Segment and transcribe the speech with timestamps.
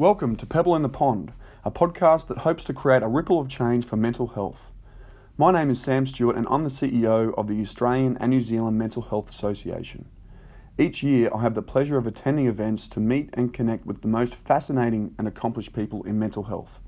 [0.00, 3.50] Welcome to Pebble in the Pond, a podcast that hopes to create a ripple of
[3.50, 4.72] change for mental health.
[5.36, 8.78] My name is Sam Stewart, and I'm the CEO of the Australian and New Zealand
[8.78, 10.08] Mental Health Association.
[10.78, 14.08] Each year, I have the pleasure of attending events to meet and connect with the
[14.08, 16.80] most fascinating and accomplished people in mental health.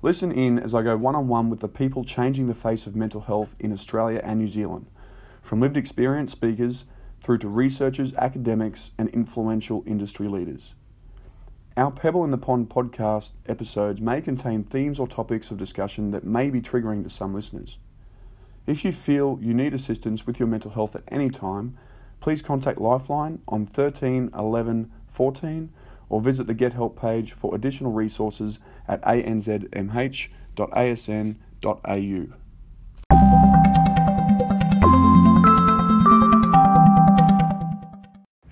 [0.00, 2.94] Listen in as I go one on one with the people changing the face of
[2.94, 4.86] mental health in Australia and New Zealand,
[5.42, 6.84] from lived experience speakers
[7.20, 10.76] through to researchers, academics, and influential industry leaders.
[11.74, 16.22] Our Pebble in the Pond podcast episodes may contain themes or topics of discussion that
[16.22, 17.78] may be triggering to some listeners.
[18.66, 21.78] If you feel you need assistance with your mental health at any time,
[22.20, 25.70] please contact Lifeline on 13 11 14
[26.10, 29.62] or visit the Get Help page for additional resources at anzmh.asn.au.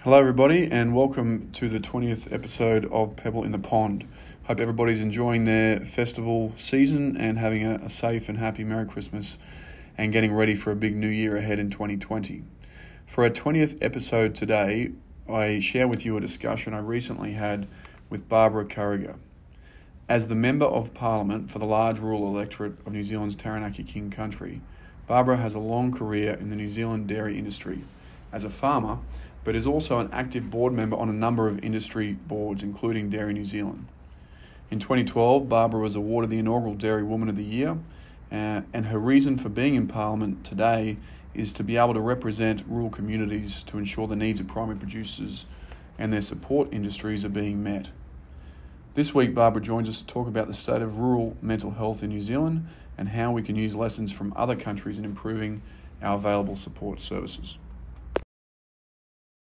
[0.05, 4.09] Hello, everybody, and welcome to the 20th episode of Pebble in the Pond.
[4.45, 9.37] Hope everybody's enjoying their festival season and having a, a, safe and happy Merry Christmas
[9.99, 12.43] and getting ready for a big new year ahead in 2020.
[13.07, 14.93] For our 20th episode today,
[15.29, 17.69] I share with you a discussion I recently had
[18.09, 19.17] with Barbara Kuriger.
[20.09, 24.11] As the Member of Parliament for the large rural electorate of New Zealand's Taranaki King
[24.11, 24.63] Country,
[25.07, 27.83] Barbara has a long career in the New Zealand dairy industry.
[28.33, 29.01] As a farmer,
[29.45, 33.33] but is also an active board member on a number of industry boards, including Dairy
[33.33, 33.87] New Zealand.
[34.71, 37.79] In 2012, Barbara was awarded the inaugural Dairy Woman of the Year,
[38.31, 40.97] uh, and her reason for being in Parliament today
[41.35, 45.47] is to be able to represent rural communities to ensure the needs of primary producers
[45.99, 47.89] and their support industries are being met.
[48.95, 52.11] This week, Barbara joins us to talk about the state of rural mental health in
[52.11, 52.67] New Zealand
[52.99, 55.63] and how we can use lessons from other countries in improving
[56.03, 57.59] our available support services.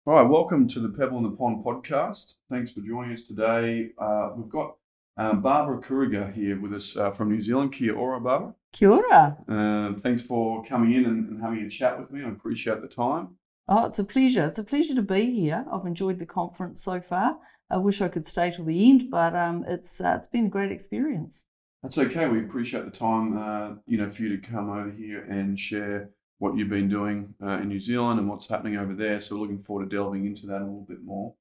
[0.07, 2.35] All right, welcome to the Pebble in the Pond podcast.
[2.49, 3.89] Thanks for joining us today.
[3.97, 4.77] Uh, we've got
[5.17, 7.73] um, Barbara Kuriger here with us uh, from New Zealand.
[7.73, 8.55] Kia ora, Barbara.
[8.71, 9.37] Kia ora.
[9.49, 12.23] Uh, thanks for coming in and, and, having a chat with me.
[12.23, 13.35] I appreciate the time.
[13.67, 14.45] Oh, it's a pleasure.
[14.45, 15.65] It's a pleasure to be here.
[15.69, 17.39] I've enjoyed the conference so far.
[17.69, 20.49] I wish I could stay till the end, but um, it's uh, it's been a
[20.49, 21.43] great experience.
[21.83, 22.29] That's okay.
[22.29, 26.11] We appreciate the time, uh, you know, for you to come over here and share
[26.39, 29.19] what you've been doing uh, in New Zealand and what's happening over there.
[29.19, 31.33] So, looking forward to delving into that a little bit more.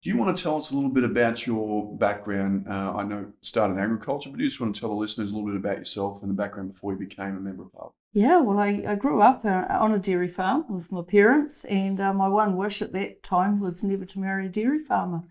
[0.00, 2.66] Do you want to tell us a little bit about your background?
[2.68, 5.34] Uh, I know started in agriculture, but you just want to tell the listeners a
[5.34, 7.96] little bit about yourself and the background before you became a member of parliament?
[8.12, 12.00] Yeah, well, I, I grew up uh, on a dairy farm with my parents, and
[12.00, 15.24] uh, my one wish at that time was never to marry a dairy farmer.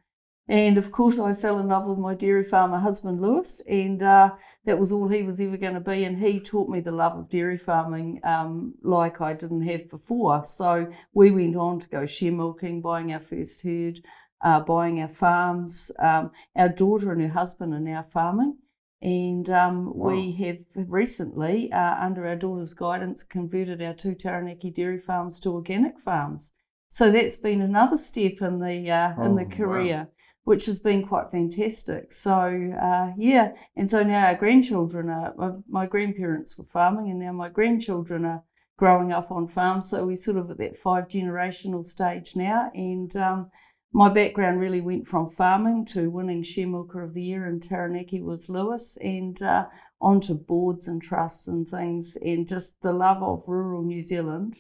[0.50, 4.36] And of course, I fell in love with my dairy farmer husband, Lewis, and uh,
[4.64, 6.06] that was all he was ever going to be.
[6.06, 10.46] And he taught me the love of dairy farming um, like I didn't have before.
[10.46, 14.00] So we went on to go share milking, buying our first herd,
[14.42, 15.92] uh, buying our farms.
[16.00, 18.58] Um, our daughter and her husband are now farming.
[19.02, 20.12] And um, wow.
[20.12, 25.52] we have recently, uh, under our daughter's guidance, converted our two Taranaki dairy farms to
[25.52, 26.54] organic farms.
[26.88, 29.98] So that's been another step in the uh, in the oh, career.
[29.98, 30.08] Wow
[30.48, 32.10] which has been quite fantastic.
[32.10, 35.34] So uh, yeah, and so now our grandchildren are.
[35.36, 38.46] My, my, grandparents were farming, and now my grandchildren are
[38.78, 39.90] growing up on farms.
[39.90, 43.14] So we're sort of at that five generational stage now, and.
[43.16, 43.52] Um,
[43.94, 48.22] my background really went from farming to winning Share Milker of the Year in Taranaki
[48.22, 49.68] with Lewis and uh,
[50.02, 54.58] onto boards and trusts and things, and just the love of rural New Zealand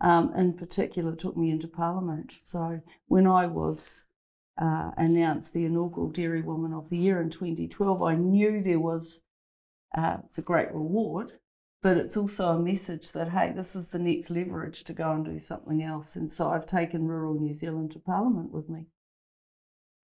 [0.00, 2.32] um, in particular took me into Parliament.
[2.32, 4.06] So when I was
[4.58, 9.22] uh, announced the inaugural Dairy Woman of the Year in 2012, I knew there was
[9.96, 11.34] uh, it's a great reward,
[11.82, 15.24] but it's also a message that hey, this is the next leverage to go and
[15.24, 16.16] do something else.
[16.16, 18.86] And so I've taken rural New Zealand to Parliament with me.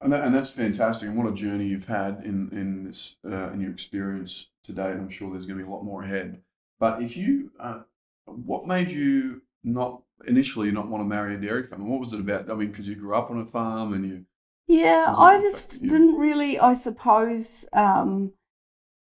[0.00, 1.08] And, that, and that's fantastic.
[1.08, 4.90] And what a journey you've had in in this uh, in your experience today.
[4.90, 6.42] And I'm sure there's going to be a lot more ahead.
[6.78, 7.80] But if you, uh,
[8.26, 11.84] what made you not initially not want to marry a dairy farmer?
[11.84, 12.50] What was it about?
[12.50, 14.24] I mean, because you grew up on a farm and you
[14.68, 18.34] yeah, I just didn't really, I suppose, um,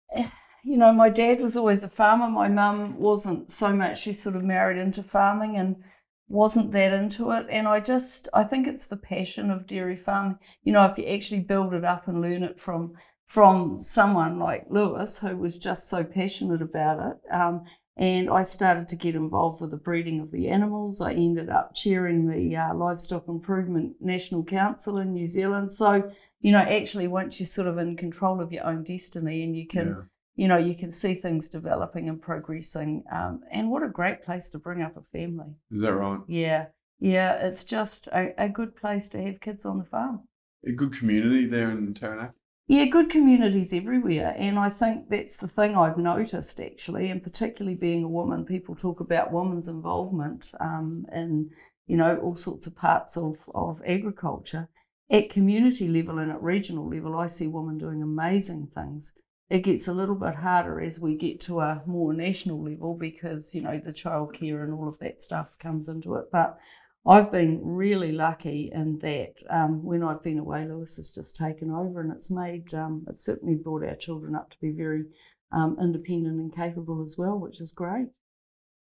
[0.64, 2.28] you know, my dad was always a farmer.
[2.28, 4.00] My mum wasn't so much.
[4.00, 5.82] She sort of married into farming and
[6.28, 7.46] wasn't that into it.
[7.50, 10.38] And I just, I think it's the passion of dairy farming.
[10.62, 14.66] You know, if you actually build it up and learn it from from someone like
[14.70, 17.64] Lewis, who was just so passionate about it, um,
[17.96, 21.00] and I started to get involved with the breeding of the animals.
[21.00, 25.72] I ended up chairing the uh, Livestock Improvement National Council in New Zealand.
[25.72, 26.10] So,
[26.40, 29.66] you know, actually, once you're sort of in control of your own destiny and you
[29.66, 30.02] can, yeah.
[30.34, 33.02] you know, you can see things developing and progressing.
[33.10, 35.54] Um, and what a great place to bring up a family.
[35.70, 36.20] Is that right?
[36.26, 36.66] Yeah.
[37.00, 37.46] Yeah.
[37.46, 40.24] It's just a, a good place to have kids on the farm.
[40.66, 42.34] A good community there in Taranaki?
[42.68, 44.34] Yeah, good communities everywhere.
[44.36, 48.74] And I think that's the thing I've noticed actually, and particularly being a woman, people
[48.74, 51.50] talk about women's involvement um, in,
[51.86, 54.68] you know, all sorts of parts of, of agriculture.
[55.08, 59.12] At community level and at regional level, I see women doing amazing things.
[59.48, 63.54] It gets a little bit harder as we get to a more national level because,
[63.54, 66.32] you know, the childcare and all of that stuff comes into it.
[66.32, 66.58] But
[67.06, 71.70] I've been really lucky in that um, when I've been away, Lewis has just taken
[71.70, 75.04] over and it's made, um, it's certainly brought our children up to be very
[75.52, 78.08] um, independent and capable as well, which is great.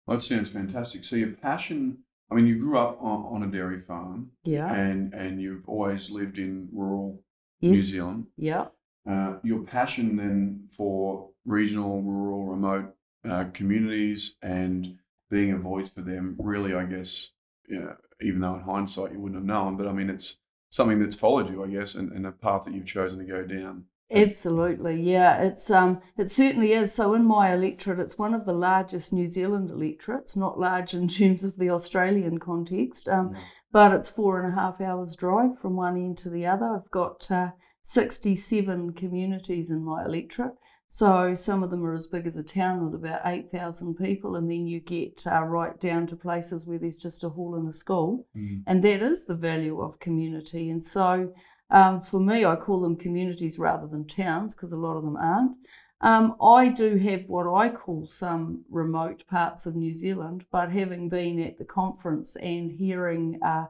[0.06, 1.04] Well, that sounds fantastic.
[1.04, 1.98] So your passion,
[2.30, 4.32] I mean, you grew up on, on a dairy farm.
[4.44, 4.70] Yeah.
[4.72, 7.22] And, and you've always lived in rural
[7.60, 7.70] Yes.
[7.70, 8.26] New Zealand.
[8.36, 8.66] Yeah.
[9.08, 12.94] Uh, your passion then for regional, rural, remote
[13.28, 14.96] uh, communities and
[15.30, 17.30] being a voice for them really, I guess,
[17.68, 20.36] you know, even though in hindsight you wouldn't have known, but I mean, it's
[20.70, 23.44] something that's followed you, I guess, and, and a path that you've chosen to go
[23.44, 23.84] down.
[24.10, 25.42] Absolutely, yeah.
[25.42, 26.92] It's um, it certainly is.
[26.94, 31.08] So in my electorate, it's one of the largest New Zealand electorates, not large in
[31.08, 33.34] terms of the Australian context, um,
[33.70, 36.66] but it's four and a half hours drive from one end to the other.
[36.66, 40.54] I've got uh, 67 communities in my electorate.
[40.94, 44.50] So some of them are as big as a town with about 8,000 people, and
[44.50, 47.72] then you get uh, right down to places where there's just a hall and a
[47.72, 48.26] school.
[48.36, 48.64] Mm.
[48.66, 50.68] And that is the value of community.
[50.68, 51.32] And so
[51.70, 55.16] um, for me, I call them communities rather than towns because a lot of them
[55.16, 55.56] aren't.
[56.02, 61.08] Um, I do have what I call some remote parts of New Zealand, but having
[61.08, 63.68] been at the conference and hearing uh,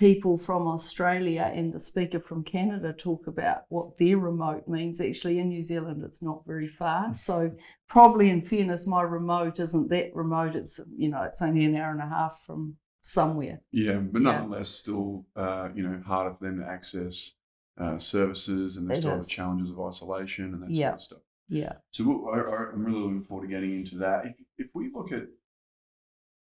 [0.00, 5.38] people from Australia and the speaker from Canada talk about what their remote means, actually
[5.38, 7.12] in New Zealand it's not very far.
[7.12, 7.52] So
[7.86, 10.56] probably in fairness, my remote isn't that remote.
[10.56, 13.60] It's you know it's only an hour and a half from somewhere.
[13.72, 14.32] Yeah, but Yeah.
[14.32, 17.34] nonetheless, still, uh, you know, harder for them to access
[17.78, 20.88] uh, services and they still have the challenges of isolation and that Yeah.
[20.90, 21.18] sort of stuff.
[21.48, 21.72] Yeah.
[21.90, 24.24] So I, I- I'm really looking forward to getting into that.
[24.26, 25.24] If, if we look at,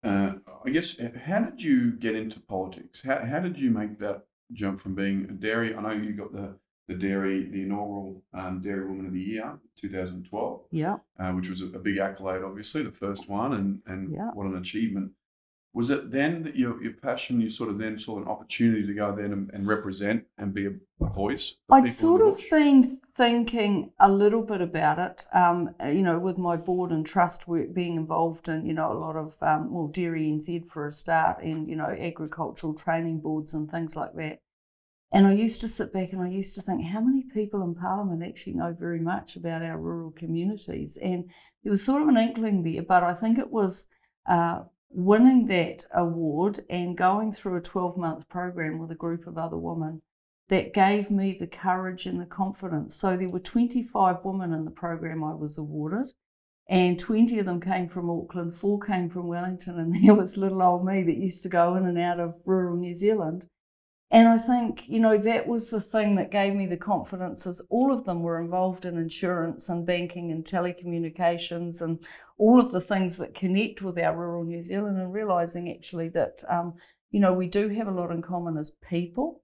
[0.07, 0.33] uh,
[0.65, 3.03] I guess, how did you get into politics?
[3.03, 4.23] How, how did you make that
[4.53, 5.75] jump from being a dairy?
[5.75, 6.55] I know you got the,
[6.89, 10.97] the dairy, the inaugural um, Dairy Woman of the Year, 2012, Yeah.
[11.19, 14.31] uh, which was a, a big accolade, obviously, the first one, and, and Yeah.
[14.35, 15.11] what an achievement.
[15.77, 18.95] Was it then that your, your passion, you sort of then saw an opportunity to
[18.95, 20.71] go there and, and represent and be a,
[21.03, 21.57] a voice?
[21.71, 26.57] I'd sort of been thinking a little bit about it, um, you know, with my
[26.57, 30.23] board and trust work being involved in, you know, a lot of, um, well, Dairy
[30.23, 34.39] NZ for a start and, you know, agricultural training boards and things like that.
[35.13, 37.75] And I used to sit back and I used to think, how many people in
[37.75, 40.97] Parliament actually know very much about our rural communities?
[40.97, 41.31] And
[41.63, 43.89] there was sort of an inkling there, but I think it was
[44.27, 44.61] uh,
[44.97, 49.59] winning that award and going through a 12 month program with a group of other
[49.59, 50.01] women
[50.49, 52.97] that gave me the courage and the confidence.
[52.97, 56.13] So there were 25 women in the program I was awarded,
[56.67, 60.63] and 20 of them came from Auckland, four came from Wellington, and there was little
[60.63, 63.47] old me that used to go in and out of rural New Zealand.
[64.17, 67.61] And I think, you know, that was the thing that gave me the confidence is
[67.69, 71.99] all of them were involved in insurance and banking and telecommunications and
[72.39, 76.43] all of the things that connect with our rural New Zealand and realizing actually that,
[76.49, 76.77] um,
[77.11, 79.43] you know, we do have a lot in common as people.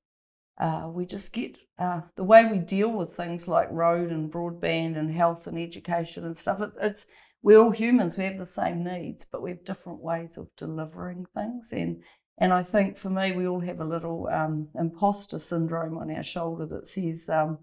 [0.56, 4.96] Uh, we just get uh, the way we deal with things like road and broadband
[4.96, 6.62] and health and education and stuff.
[6.62, 7.06] It, it's
[7.42, 8.16] we're all humans.
[8.16, 11.72] We have the same needs, but we have different ways of delivering things.
[11.72, 12.02] And
[12.38, 16.22] and I think for me, we all have a little um, imposter syndrome on our
[16.22, 17.58] shoulder that says, um,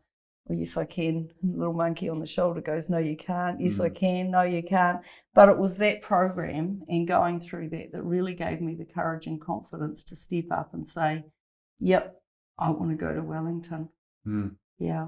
[0.46, 3.60] "Well, yes, I can." And the little monkey on the shoulder goes, "No, you can't."
[3.60, 3.96] Yes, I Mm.
[3.96, 4.32] can.
[4.32, 5.02] No, you can't.
[5.34, 9.28] But it was that program and going through that that really gave me the courage
[9.28, 11.26] and confidence to step up and say,
[11.80, 12.22] "Yep,
[12.58, 13.90] I want to go to Wellington."
[14.26, 14.56] Mm.
[14.78, 15.08] Yeah,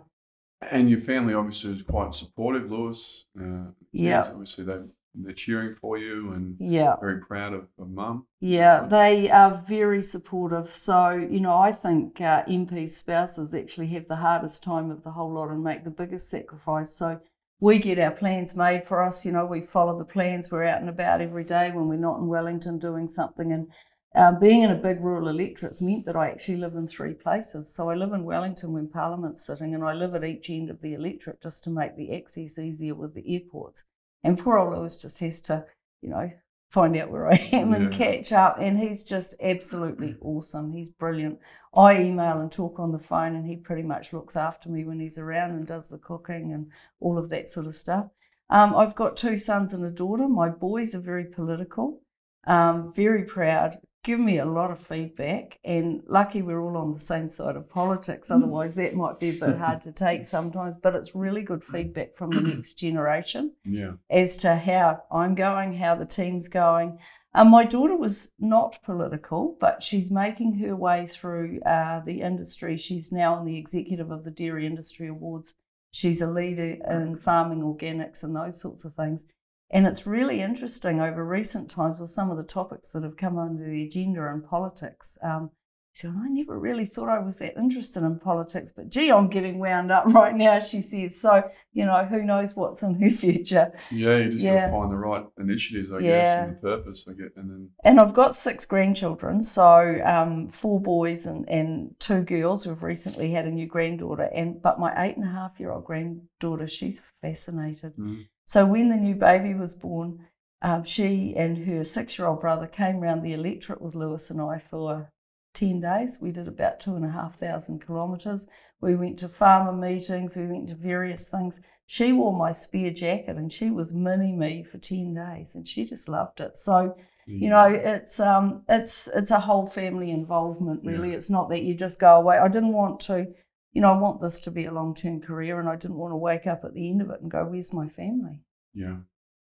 [0.70, 3.26] And your family obviously is quite supportive, Lewis.
[3.40, 4.26] Uh, Yeah.
[4.30, 4.80] Obviously, they
[5.14, 6.96] they're cheering for you and yeah.
[7.00, 8.28] very proud of, of mum.
[8.40, 10.74] Yeah, they are very supportive.
[10.74, 15.12] So, you know, I think uh, MP spouses actually have the hardest time of the
[15.12, 16.94] whole lot and make the biggest sacrifice.
[16.96, 17.20] So,
[17.60, 19.26] we get our plans made for us.
[19.26, 20.50] You know, we follow the plans.
[20.50, 23.52] We're out and about every day when we're not in Wellington doing something.
[23.52, 23.68] And
[24.16, 27.74] um, being in a big rural electorate's meant that I actually live in three places.
[27.74, 30.82] So, I live in Wellington when Parliament's sitting, and I live at each end of
[30.82, 33.84] the electorate just to make the access easier with the airports.
[34.24, 35.66] And poor old Lewis just has to,
[36.02, 36.32] you know,
[36.70, 38.58] find out where I am and catch up.
[38.60, 40.72] And he's just absolutely awesome.
[40.72, 41.40] He's brilliant.
[41.76, 45.00] I email and talk on the phone, and he pretty much looks after me when
[45.00, 48.08] he's around and does the cooking and all of that sort of stuff.
[48.50, 50.28] Um, I've got two sons and a daughter.
[50.28, 52.01] My boys are very political.
[52.46, 53.78] Um, very proud.
[54.04, 57.70] Give me a lot of feedback, and lucky we're all on the same side of
[57.70, 58.30] politics.
[58.30, 58.38] Mm.
[58.38, 60.76] Otherwise, that might be a bit hard to take sometimes.
[60.76, 63.92] But it's really good feedback from the next generation Yeah.
[64.10, 66.98] as to how I'm going, how the team's going.
[67.34, 72.76] Um, my daughter was not political, but she's making her way through uh, the industry.
[72.78, 75.54] She's now on the executive of the Dairy Industry Awards.
[75.92, 79.28] She's a leader in farming organics and those sorts of things.
[79.74, 83.38] And it's really interesting over recent times with some of the topics that have come
[83.38, 85.18] under the agenda in politics.
[85.24, 85.52] Um,
[85.94, 89.60] said, I never really thought I was that interested in politics, but gee, I'm getting
[89.60, 91.20] wound up right now, she says.
[91.20, 93.74] So, you know, who knows what's in her future.
[93.92, 94.62] Yeah, you just Yeah.
[94.62, 97.06] got to find the right initiatives, I guess, and the purpose.
[97.10, 101.96] I get, and then And I've got six grandchildren, so um, four boys and, and
[102.00, 102.66] two girls.
[102.66, 105.84] We've recently had a new granddaughter, and but my eight and a half year old
[105.86, 107.96] granddaughter, she's fascinated.
[107.98, 108.28] Mm.
[108.52, 110.28] So when the new baby was born,
[110.62, 114.42] um, she and her six year old brother came round the electorate with Lewis and
[114.42, 115.10] I for
[115.54, 116.18] 10 days.
[116.20, 118.50] We did about two and a half thousand kilometres.
[118.82, 121.62] We went to farmer meetings, we went to various things.
[121.86, 125.86] She wore my spear jacket and she was mini me for 10 days and she
[125.86, 126.58] just loved it.
[126.58, 131.12] So, you know, it's um it's it's a whole family involvement really.
[131.12, 131.16] Yeah.
[131.16, 132.38] It's not that you just go away.
[132.38, 133.28] I didn't want to
[133.74, 136.12] you know, I want this to be a long term career and I didn't want
[136.12, 138.42] to wake up at the end of it and go, Where's my family?
[138.74, 138.98] yeah.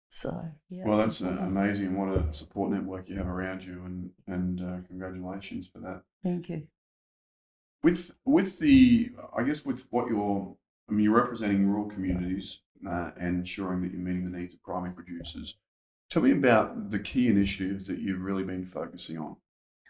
[0.09, 0.83] So yeah.
[0.85, 1.97] Well, that's uh, amazing.
[1.97, 6.03] What a support network you have around you, and and uh, congratulations for that.
[6.23, 6.67] Thank you.
[7.83, 10.55] With with the, I guess with what you're,
[10.89, 14.63] I mean, you're representing rural communities uh, and ensuring that you're meeting the needs of
[14.63, 15.57] primary producers.
[16.09, 19.35] Tell me about the key initiatives that you've really been focusing on.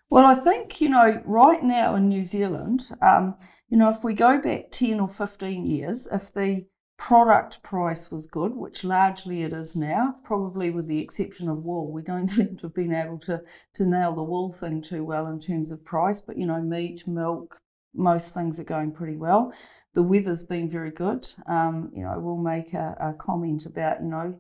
[0.10, 3.36] Well, I think, you know, right now in New Zealand, um,
[3.70, 8.28] you know, if we go back 10 or 15 years, if the product price was
[8.28, 12.56] good, which largely it is now, probably with the exception of wool, we don't seem
[12.58, 13.42] to have been able to,
[13.74, 17.08] to nail the wool thing too well in terms of price, but, you know, meat,
[17.08, 17.60] milk,
[17.96, 19.54] most things are going pretty well.
[19.94, 21.28] The weather's been very good.
[21.48, 24.40] Um, you know, I will make a, a comment about, you know,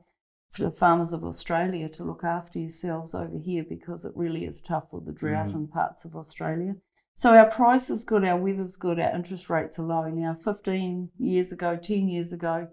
[0.55, 4.62] for the farmers of Australia to look after yourselves over here because it really is
[4.62, 5.55] tough with the drought Mhm.
[5.55, 6.77] in parts of Australia.
[7.13, 10.09] So our price is good, our weather's good, our interest rates are low.
[10.09, 12.69] Now, 15 years ago, 10 years ago,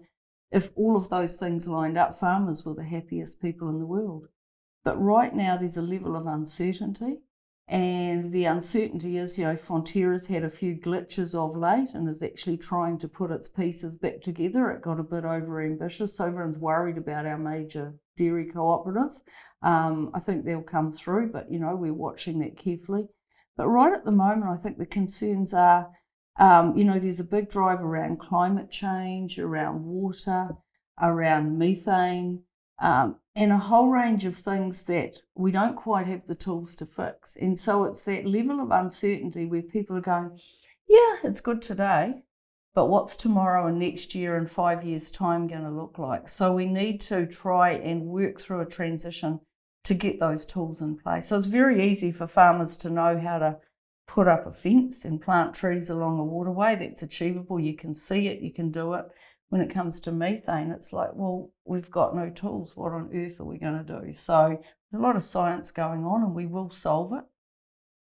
[0.51, 4.27] if all of those things lined up, farmers were the happiest people in the world.
[4.83, 7.21] But right now, there's a level of uncertainty.
[7.67, 12.21] And the uncertainty is, you know, Fonterra's had a few glitches of late and is
[12.21, 14.69] actually trying to put its pieces back together.
[14.69, 19.17] It got a bit over ambitious, so everyone's worried about our major dairy cooperative.
[19.61, 23.07] Um, I think they'll come through, but you know, we're watching that carefully.
[23.55, 25.89] But right at the moment, I think the concerns are,
[26.37, 30.49] um, you know, there's a big drive around climate change, around water,
[31.01, 32.43] around methane,
[32.79, 36.85] um, and a whole range of things that we don't quite have the tools to
[36.85, 37.35] fix.
[37.35, 40.39] And so it's that level of uncertainty where people are going,
[40.87, 42.23] yeah, it's good today,
[42.75, 46.27] but what's tomorrow and next year and five years' time going to look like?
[46.29, 49.39] So we need to try and work through a transition
[49.83, 51.27] to get those tools in place.
[51.27, 53.57] So it's very easy for farmers to know how to
[54.07, 56.75] put up a fence and plant trees along a waterway.
[56.75, 57.59] That's achievable.
[57.59, 59.05] You can see it, you can do it.
[59.49, 62.75] When it comes to methane, it's like, well, we've got no tools.
[62.75, 64.11] What on earth are we going to do?
[64.13, 64.59] So
[64.91, 67.23] there's a lot of science going on and we will solve it.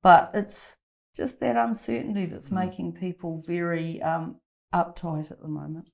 [0.03, 0.77] But it's
[1.17, 2.55] just that uncertainty that's Mm.
[2.55, 4.37] making people very um,
[4.73, 5.89] uptight at the moment.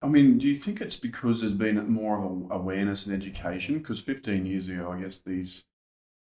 [0.00, 3.78] I mean, do you think it's because there's been more of awareness and education?
[3.78, 5.64] Because 15 years ago, I guess these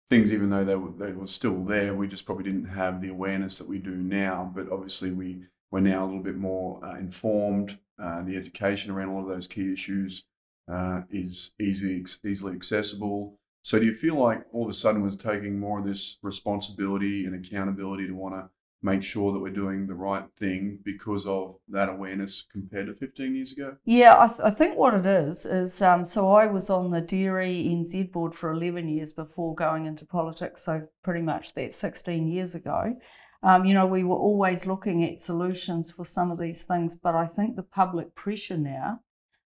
[0.09, 3.09] things, even though they were, they were still there, we just probably didn't have the
[3.09, 4.51] awareness that we do now.
[4.55, 7.79] But obviously, we, we're now a little bit more uh, informed.
[8.03, 10.25] Uh, the education around all of those key issues
[10.71, 13.39] uh, is easy, easily accessible.
[13.63, 17.25] So, do you feel like all of a sudden we're taking more of this responsibility
[17.25, 18.51] and accountability to want to
[18.85, 23.35] make sure that we're doing the right thing because of that awareness compared to 15
[23.35, 23.77] years ago?
[23.87, 27.01] Yeah, I, th- I think what it is is um, so I was on the
[27.01, 32.29] Dairy NZ board for 11 years before going into politics, so pretty much that's 16
[32.29, 32.97] years ago.
[33.45, 37.15] Um, you know, we were always looking at solutions for some of these things, but
[37.15, 39.01] I think the public pressure now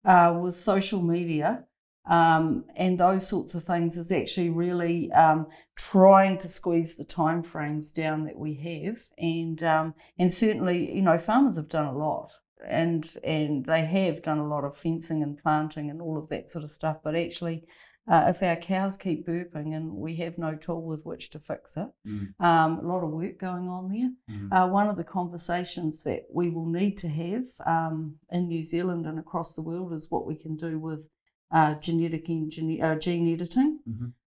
[0.04, 1.64] uh, with social media
[2.06, 5.46] um, and those sorts of things is actually really um,
[5.76, 11.00] trying to squeeze the time frames down that we have, and um, and certainly, you
[11.00, 12.32] know, farmers have done a lot
[12.66, 16.48] and and they have done a lot of fencing and planting and all of that
[16.48, 16.98] sort of stuff.
[17.02, 17.64] But actually,
[18.06, 21.76] uh, if our cows keep burping and we have no tool with which to fix
[21.76, 22.34] it, Mm.
[22.40, 24.10] um, a lot of work going on there.
[24.30, 24.48] Mm.
[24.52, 29.06] Uh, one of the conversations that we will need to have um, in New Zealand
[29.06, 31.08] and across the world is what we can do with
[31.50, 33.78] uh, genetic engineer, uh, gene editing.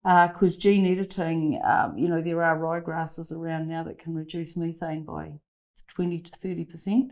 [0.04, 5.02] Because gene editing, um, you know, there are ryegrasses around now that can reduce methane
[5.04, 5.32] by
[5.88, 7.10] 20 to 30%.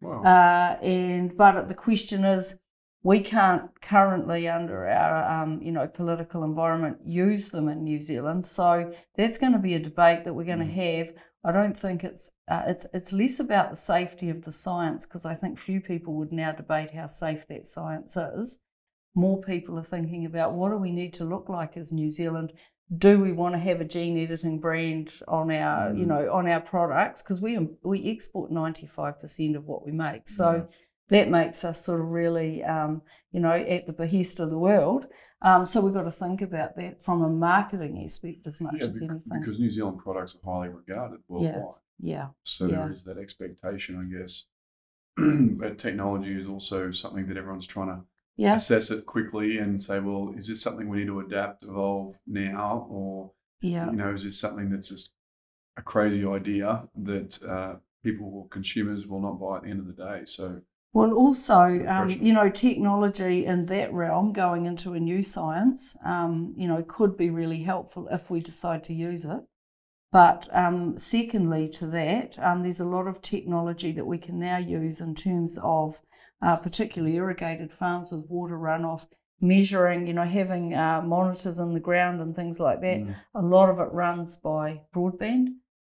[0.00, 0.22] Wow.
[0.22, 2.56] Uh, and but the question is,
[3.10, 6.96] we can't currently, under our um, you know political environment,
[7.26, 8.44] use them in New Zealand.
[8.58, 8.68] So
[9.18, 10.84] that's going to be a debate that we're going to Mm.
[10.86, 11.06] have.
[11.48, 15.24] I don't think it's uh, it's it's less about the safety of the science because
[15.32, 18.46] I think few people would now debate how safe that science is.
[19.14, 22.52] More people are thinking about what do we need to look like as New Zealand.
[23.06, 25.06] Do we want to have a gene editing brand
[25.38, 26.12] on our, you Mm.
[26.12, 27.18] know, on our products?
[27.22, 27.52] Because we
[27.92, 30.48] we export ninety five percent of what we make, so.
[31.08, 35.06] That makes us sort of really, um, you know, at the behest of the world.
[35.42, 38.86] Um, so we've got to think about that from a marketing aspect as much yeah,
[38.86, 39.40] as anything.
[39.40, 41.54] because New Zealand products are highly regarded worldwide.
[41.98, 42.26] yeah, yeah.
[42.44, 42.76] So Yeah.
[42.82, 44.44] there is that expectation, I guess.
[45.16, 48.04] but technology is also something that everyone's trying to
[48.36, 52.20] yeah, assess it quickly and say, well, is this something we need to adapt, evolve
[52.26, 55.12] now, or yeah, you know, is this something that's just
[55.76, 59.86] a crazy idea that uh, people or consumers will not buy at the end of
[59.88, 60.24] the day?
[60.24, 60.60] So
[60.92, 66.54] Well, also, um, you know, technology in that realm going into a new science, um,
[66.56, 69.40] you know, could be really helpful if we decide to use it.
[70.10, 74.56] But um, secondly to that, um, there's a lot of technology that we can now
[74.56, 76.00] use in terms of
[76.40, 79.06] uh, particularly irrigated farms with water runoff,
[79.40, 83.00] measuring, you know, having uh, monitors in the ground and things like that.
[83.00, 85.48] mm, A lot of it runs by broadband.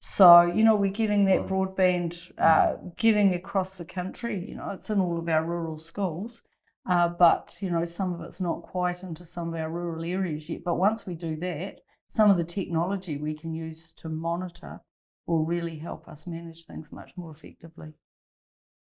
[0.01, 4.45] So, you know, we're getting that broadband uh, getting across the country.
[4.47, 6.41] You know, it's in all of our rural schools,
[6.85, 10.49] uh, but, you know, some of it's not quite into some of our rural areas
[10.49, 10.63] yet.
[10.63, 14.81] But once we do that, some of the technology we can use to monitor
[15.27, 17.93] will really help us manage things much more effectively.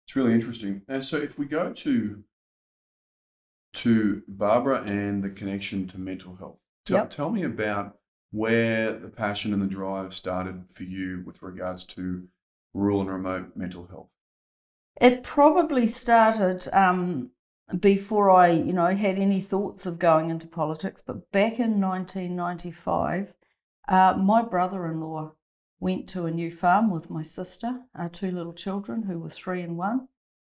[0.08, 0.82] it's really interesting.
[0.88, 2.24] And so if we go to
[3.74, 7.10] to Barbara and the connection to mental health, tell, Yep.
[7.12, 7.98] tell me about
[8.32, 12.28] where the passion and the drive started for you with regards to
[12.74, 14.10] rural and remote mental health.
[15.00, 17.32] It probably started um,
[17.78, 21.02] before I, you know, had any thoughts of going into politics.
[21.06, 23.34] But back in 1995,
[23.88, 25.34] uh, my brother-in-law
[25.80, 29.62] went to a new farm with my sister, our two little children who were three
[29.62, 30.08] and one.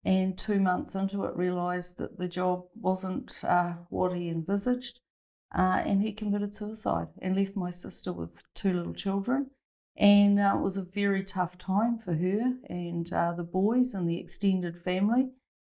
[0.06, 5.00] And two months into it, realised that the job wasn't uh, what he envisaged,
[5.54, 9.50] uh, and he committed suicide and left my sister with two little children
[9.96, 14.08] and uh, it was a very tough time for her and uh, the boys and
[14.08, 15.28] the extended family.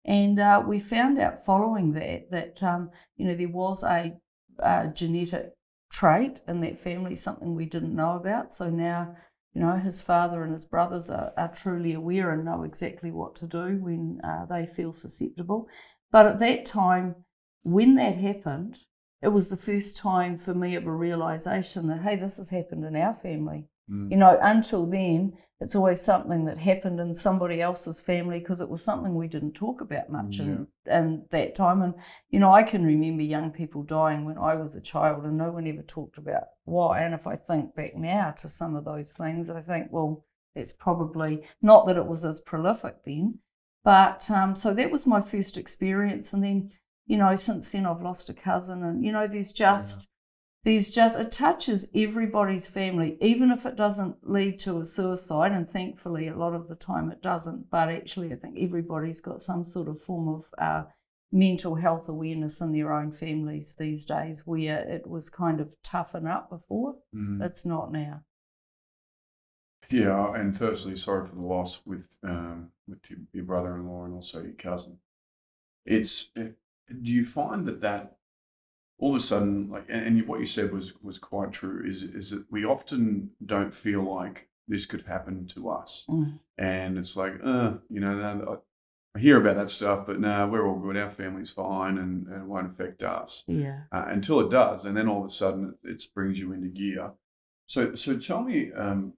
[0.05, 4.17] And uh, we found out following that that um, you know there was a,
[4.61, 5.53] uh genetic
[5.91, 8.51] trait in that family, something we didn't know about.
[8.51, 9.15] So now
[9.53, 13.35] you know his father and his brothers are, are truly aware and know exactly what
[13.37, 15.67] to do when uh, they feel susceptible.
[16.11, 17.15] But at that time,
[17.63, 18.79] when that happened,
[19.21, 22.85] it was the first time for me of a realization that hey, this has happened
[22.85, 23.65] in our family.
[23.89, 28.61] Mm, You know, until then, it's always something that happened in somebody else's family because
[28.61, 31.83] it was something we didn't talk about much in, in that time.
[31.83, 31.93] And,
[32.31, 35.51] you know, I can remember young people dying when I was a child and no
[35.51, 37.01] one ever talked about why.
[37.01, 40.73] And if I think back now to some of those things, I think, well, it's
[40.73, 43.37] probably not that it was as prolific then.
[43.83, 46.33] But um, so that was my first experience.
[46.33, 46.71] And then,
[47.11, 48.83] you know, since then I've lost a cousin.
[48.83, 50.07] And, you know, there's just
[50.63, 55.67] there's just it touches everybody's family even if it doesn't lead to a suicide and
[55.67, 59.65] thankfully a lot of the time it doesn't but actually i think everybody's got some
[59.65, 60.83] sort of form of uh,
[61.31, 66.27] mental health awareness in their own families these days where it was kind of toughen
[66.27, 67.43] up before mm.
[67.43, 68.21] it's not now
[69.91, 74.41] Yeah, and firstly, sorry for the loss with um, with your, your brother-in-law and also
[74.41, 74.99] your cousin.
[75.85, 76.55] It's it,
[77.01, 78.17] do you find that that
[78.97, 81.83] all of a sudden, like, and, and what you said was was quite true.
[81.87, 86.39] Is is that we often don't feel like this could happen to us, Mm.
[86.57, 88.61] and it's like, uh, you know,
[89.15, 90.95] I hear about that stuff, but no, we're all good.
[90.95, 94.95] Our family's fine, and, and it won't affect us yeah uh, until it does, and
[94.95, 97.11] then all of a sudden it, it brings you into gear.
[97.65, 99.13] So, so tell me, um,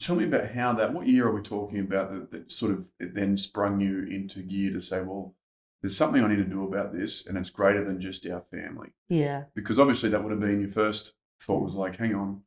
[0.00, 0.92] tell me about how that.
[0.92, 4.72] What year are we talking about that, that sort of then sprung you into gear
[4.72, 5.34] to say, well,
[5.82, 8.90] there's something I need to do about this, and it's greater than just our family,
[9.08, 9.44] yeah.
[9.54, 12.42] Because obviously that would have been your first thought was like, hang on,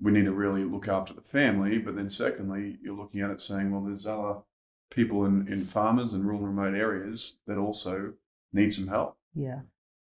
[0.00, 3.40] we need to really look after the family, but then secondly, you're looking at it
[3.40, 4.40] saying, well, there's other
[4.90, 8.14] people in, in farmers and rural and remote areas that also
[8.52, 9.16] need some help.
[9.34, 9.60] yeah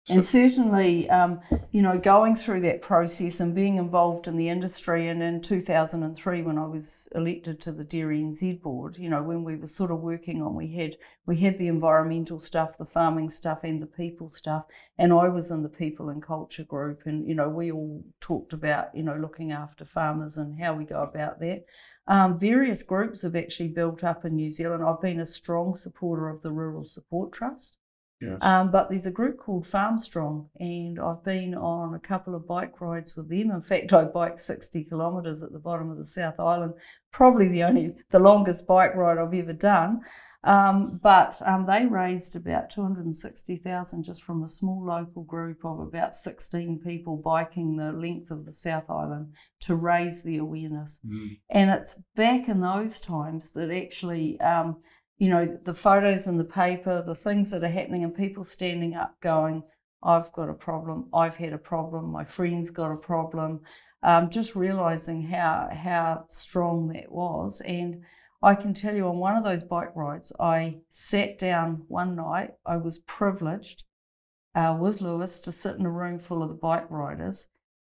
[0.09, 1.39] and certainly, um,
[1.71, 5.07] you know, going through that process and being involved in the industry.
[5.07, 9.43] And in 2003, when I was elected to the Dairy NZ board, you know, when
[9.43, 10.95] we were sort of working on, we had
[11.25, 14.65] we had the environmental stuff, the farming stuff, and the people stuff.
[14.97, 18.53] And I was in the people and culture group, and you know, we all talked
[18.53, 21.65] about you know looking after farmers and how we go about that.
[22.07, 24.83] Um, various groups have actually built up in New Zealand.
[24.83, 27.78] I've been a strong supporter of the Rural Support Trust.
[28.21, 28.37] Yes.
[28.41, 32.81] Um, but there's a group called Farmstrong, and I've been on a couple of bike
[32.81, 33.51] rides with them.
[33.51, 36.73] In fact, I biked 60 kilometres at the bottom of the South Island,
[37.11, 40.01] probably the only, the longest bike ride I've ever done.
[40.43, 46.15] Um, but um, they raised about 260,000 just from a small local group of about
[46.15, 51.01] 16 people biking the length of the South Island to raise the awareness.
[51.05, 51.39] Mm.
[51.49, 54.77] And it's back in those times that actually, um,
[55.19, 58.95] you know, the photos in the paper, the things that are happening, and people standing
[58.95, 59.63] up going,
[60.01, 63.61] I've got a problem, I've had a problem, my friend's got a problem.
[64.01, 67.59] Um, just realizing how how strong that was.
[67.61, 68.03] And
[68.41, 72.51] I can tell you on one of those bike rides, I sat down one night.
[72.65, 73.83] I was privileged
[74.55, 77.47] uh, with Lewis to sit in a room full of the bike riders.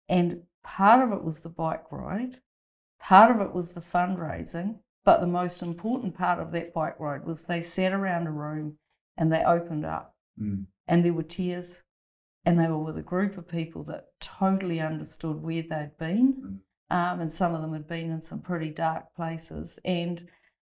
[0.06, 2.40] And part of it was the bike ride,
[3.00, 4.80] part of it was the fundraising.
[5.04, 8.78] But the most important part of that bike ride was they sat around a room
[9.16, 10.14] and they opened up.
[10.40, 10.66] Mm.
[10.88, 11.82] And there were tears.
[12.46, 17.20] And they were with a group of people that totally understood where they'd been um,
[17.20, 19.78] and some of them had been in some pretty dark places.
[19.84, 20.28] And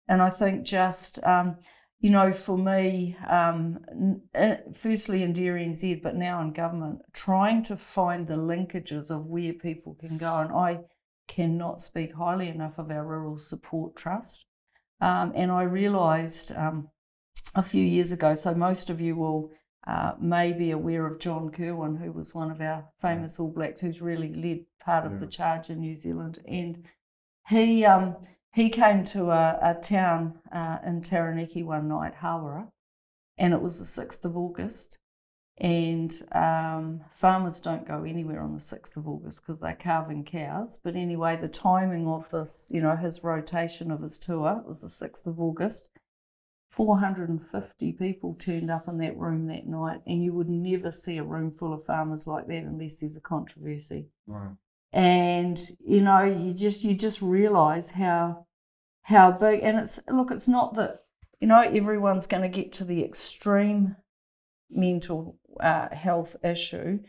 [0.07, 1.57] and I think just um,
[1.99, 7.63] you know, for me, um, uh, firstly in Dairy NZ, but now in government, trying
[7.63, 10.37] to find the linkages of where people can go.
[10.37, 10.79] And I
[11.27, 14.45] cannot speak highly enough of our Rural Support Trust.
[14.99, 16.89] Um, and I realised um,
[17.55, 19.51] a few years ago, so most of you will
[19.87, 23.81] uh, may be aware of John Kirwan, who was one of our famous All Blacks,
[23.81, 25.17] who's really led part of Yeah.
[25.19, 26.39] the charge in New Zealand.
[26.47, 26.85] And
[27.49, 28.15] he um,
[28.53, 32.67] he came to a, a town uh, in Taranaki one night, Hawera,
[33.37, 34.97] and it was the 6th of August.
[35.61, 40.79] And um, farmers don't go anywhere on the 6th of August because they're calving cows.
[40.83, 44.87] But anyway, the timing of this, you know, his rotation of his tour was the
[45.07, 45.91] 6th of August.
[46.71, 51.23] 450 people turned up in that room that night, and you would never see a
[51.23, 54.57] room full of farmers like that unless there's a controversy Wow.
[54.93, 58.45] and you know you just you just realize how
[59.03, 61.01] how big and it's look it's not that
[61.41, 63.97] you know everyone's going to get to the extreme
[64.69, 66.99] mental uh, health issue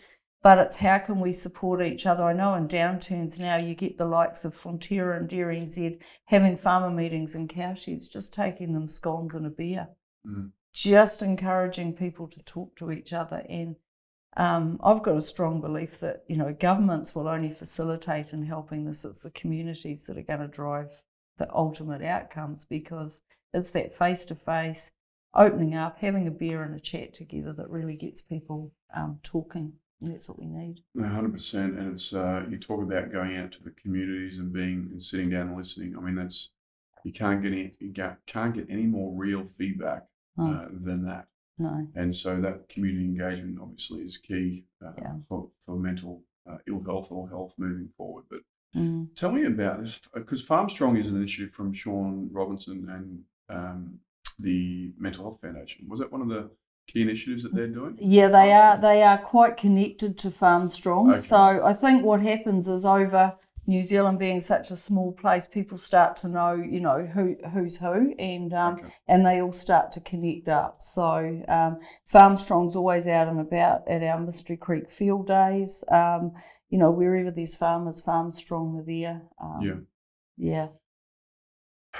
[0.43, 3.97] but it's how can we support each other i know in downturns now you get
[3.99, 8.89] the likes of Fonterra and Dairy NZ having farmer meetings in cowsheds just taking them
[8.89, 9.89] scones and a beer
[10.25, 10.53] Mm.
[10.73, 13.75] just encouraging people to talk to each other and
[14.37, 18.85] um, I've got a strong belief that you know governments will only facilitate in helping
[18.85, 19.05] this.
[19.05, 21.03] It's the communities that are going to drive
[21.39, 23.21] the ultimate outcomes because
[23.53, 24.91] it's that face to face,
[25.35, 29.73] opening up, having a beer and a chat together that really gets people um, talking,
[30.01, 30.81] and that's what we need.
[31.01, 31.79] Hundred percent.
[31.79, 35.31] And it's uh, you talk about going out to the communities and being and sitting
[35.31, 35.97] down and listening.
[35.97, 36.51] I mean, that's
[37.05, 37.93] you can't get any you
[38.27, 40.05] can't get any more real feedback
[40.39, 41.27] Oh, uh, than that.
[41.59, 45.15] no, And so that community engagement obviously is key uh, Yeah.
[45.29, 48.25] for for mental uh, ill health or health moving forward.
[48.31, 48.41] But
[48.75, 49.15] mm.
[49.15, 53.25] tell me about this because Farm Strong is an initiative from Sean Robinson and
[53.59, 53.99] um,
[54.43, 55.87] the Mental Health Foundation.
[55.89, 56.51] Was that one of the
[56.89, 57.97] key initiatives that they're doing?
[57.99, 58.77] Yeah, they are.
[58.79, 61.11] They are quite connected to Farm Strong.
[61.13, 61.21] Okay.
[61.21, 65.79] So I think what happens is over New Zealand being such a small place, people
[65.79, 68.89] start to know, you know, who who's who, and um, Okay.
[69.07, 70.83] and they all start to connect up.
[70.83, 75.85] So um, Farm Strong's always out and about at our Mystery Creek field days.
[75.91, 76.33] Um,
[76.71, 79.23] you know, wherever there's farmers, Farm Strong are there.
[79.41, 79.75] Um, Yeah.
[80.37, 80.69] Yeah.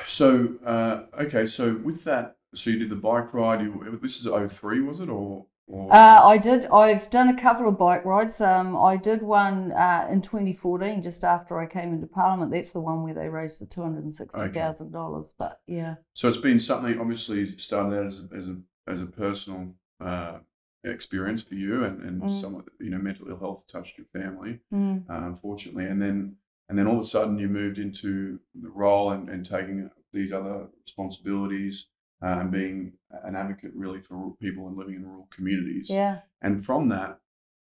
[0.07, 3.61] So uh, okay, so with that, so you did the bike ride.
[3.63, 5.47] You, this is 03, was it, or?
[5.67, 6.67] or Uh, I did.
[6.67, 8.41] I've done a couple of bike rides.
[8.41, 12.53] Um, I did one uh, in 2014, just after I came into Parliament.
[12.53, 15.35] That's the one where they raised the two hundred and sixty thousand dollars.
[15.39, 18.57] But yeah, So it's been something obviously started out as a, as a,
[18.89, 20.39] as a personal uh,
[20.85, 22.31] experience for you, and, and Mm.
[22.31, 26.37] somewhat you know mental ill health touched your family, mm, uh, unfortunately, and then
[26.73, 30.33] and then all of a sudden you moved into the role and, and taking these
[30.33, 31.89] other responsibilities
[32.25, 35.91] uh, and being an advocate really for people and living in rural communities.
[35.91, 37.21] yeah, And from that,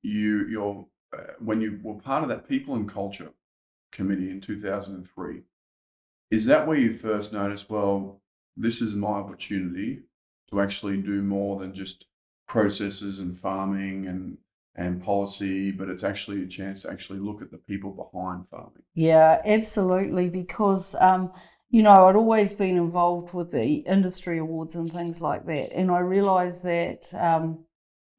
[0.03, 3.33] you you're uh, when you were part of that people and culture
[3.91, 5.41] committee in 2003,
[6.31, 7.69] is that where you first noticed?
[7.69, 8.21] Well,
[8.55, 10.03] this is my opportunity
[10.49, 12.05] to actually do more than just
[12.47, 14.37] processes and farming and
[14.75, 18.83] and policy, but it's actually a chance to actually look at the people behind farming.
[18.95, 20.29] Yeah, absolutely.
[20.29, 21.31] Because, um,
[21.69, 25.73] you know, I'd always been involved with the industry awards and things like that.
[25.73, 27.65] And I realised that um,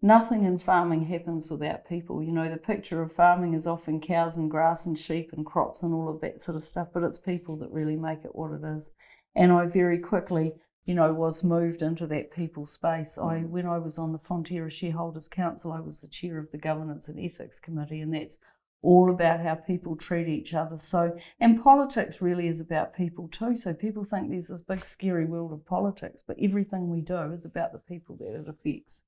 [0.01, 2.23] nothing in farming happens without people.
[2.23, 5.83] You know, the picture of farming is often cows and grass and sheep and crops
[5.83, 8.53] and all of that sort of stuff, but it's people that really make it what
[8.53, 8.93] it is.
[9.35, 10.53] And I very quickly
[10.85, 13.17] you know, was moved into that people space.
[13.17, 13.49] I, mm.
[13.49, 17.09] when I was on the Fonterra Shareholders Council, I was the chair of the Governance
[17.09, 18.39] and Ethics Committee, and that's
[18.83, 20.77] all about how people treat each other.
[20.77, 23.57] So, and politics really is about people too.
[23.57, 27.47] So people think there's this big scary world of politics, but everything we do is
[27.47, 29.05] about the people that it affects.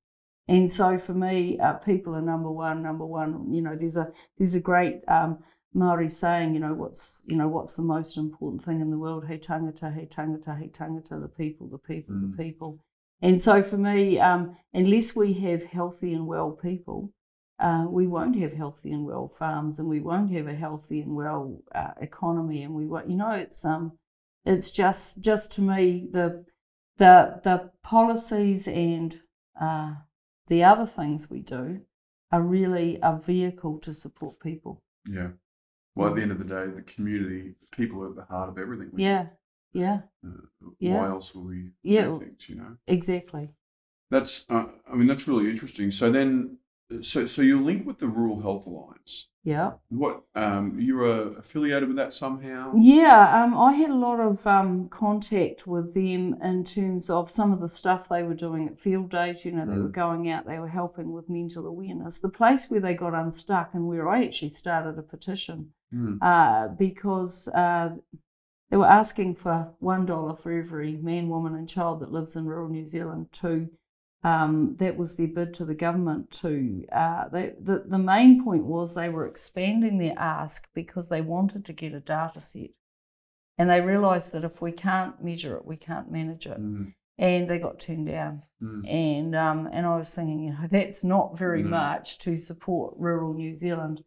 [0.48, 2.82] And so for me, uh, people are number one.
[2.82, 5.40] Number one, you know, there's a there's a great um,
[5.74, 9.26] Maori saying, you know, what's you know what's the most important thing in the world?
[9.28, 12.30] He tangata, he tangata, he tangata, the people, the people, mm.
[12.36, 12.80] the people.
[13.20, 17.12] And so for me, um, unless we have healthy and well people,
[17.58, 21.14] uh, we won't have healthy and well farms, and we won't have a healthy and
[21.14, 23.08] well uh, economy, and we won't.
[23.08, 23.98] You know, it's um,
[24.44, 26.44] it's just just to me the
[26.98, 29.16] the the policies and
[29.60, 29.94] uh,
[30.48, 31.80] the other things we do
[32.30, 34.82] are really a vehicle to support people.
[35.08, 35.28] Yeah.
[35.96, 38.58] Well, at the end of the day, the community, people are at the heart of
[38.58, 38.90] everything.
[38.96, 39.28] yeah,
[39.72, 41.00] yeah, uh, yeah.
[41.00, 42.18] Why else will we yeah.
[42.46, 43.48] You know, exactly.
[44.10, 45.90] That's, uh, I mean, that's really interesting.
[45.90, 46.58] So then,
[47.00, 49.28] so so you link with the Rural Health Alliance.
[49.42, 49.74] Yeah.
[49.90, 52.72] What um, you were affiliated with that somehow?
[52.76, 57.52] Yeah, um, I had a lot of um, contact with them in terms of some
[57.52, 59.44] of the stuff they were doing at field days.
[59.44, 59.84] You know, they mm.
[59.84, 62.18] were going out, they were helping with mental awareness.
[62.18, 66.18] The place where they got unstuck and where I actually started a petition mm.
[66.20, 67.90] uh, because uh,
[68.70, 72.46] they were asking for one dollar for every man, woman, and child that lives in
[72.46, 73.68] rural New Zealand to
[74.26, 76.84] um, that was their bid to the government to.
[76.92, 81.64] Uh, they, the, the main point was they were expanding their ask because they wanted
[81.64, 82.70] to get a data set.
[83.56, 86.60] And they realised that if we can't measure it, we can't manage it.
[86.60, 86.94] Mm.
[87.18, 88.42] And they got turned down.
[88.60, 88.92] Mm.
[88.92, 91.68] And um, and I was thinking, you know, that's not very mm.
[91.68, 94.02] much to support rural New Zealand.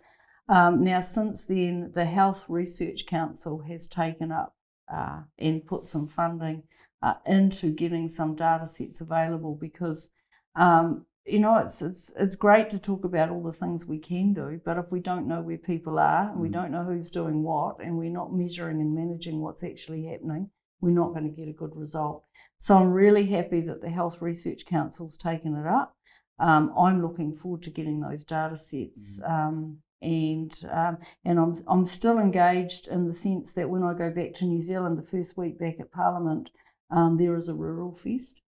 [0.50, 4.56] Um, now, since then, the Health Research Council has taken up
[4.92, 6.64] uh, and put some funding
[7.04, 10.12] uh, into getting some data sets available because
[10.56, 14.34] um, you know it's it's it's great to talk about all the things we can
[14.34, 16.54] do, but if we don't know where people are and we mm.
[16.54, 20.50] don't know who's doing what and we're not measuring and managing what's actually happening,
[20.82, 22.24] we're not going to get a good result.
[22.58, 25.96] So I'm really happy that the Health Research Council's taken it up.
[26.40, 29.20] Um, I'm looking forward to getting those data sets.
[29.22, 29.30] Mm.
[29.30, 34.10] Um, and um, and I'm I'm still engaged in the sense that when I go
[34.10, 36.52] back to New Zealand the first week back at Parliament,
[36.90, 38.42] um, there is a rural fest.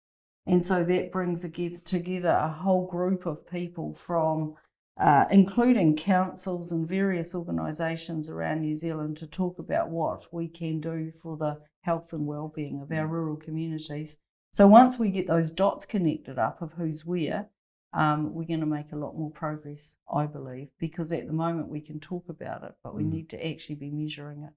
[0.46, 1.48] And so that brings
[1.84, 4.54] together a whole group of people from,
[4.98, 10.80] uh, including councils and various organisations around New Zealand, to talk about what we can
[10.80, 13.10] do for the health and well-being of our mm.
[13.10, 14.16] rural communities.
[14.52, 17.50] So once we get those dots connected up of who's where,
[17.92, 21.68] um, we're going to make a lot more progress, I believe, because at the moment
[21.68, 23.10] we can talk about it, but we mm.
[23.10, 24.52] need to actually be measuring it.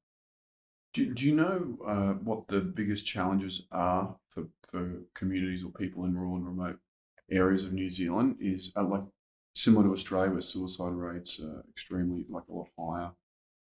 [0.93, 6.06] Do, do you know uh, what the biggest challenges are for, for communities or people
[6.06, 6.78] in rural and remote
[7.32, 8.38] areas of New Zealand?
[8.39, 9.02] Is uh, like
[9.56, 13.12] similar to Australia, where suicide rates are extremely like a lot higher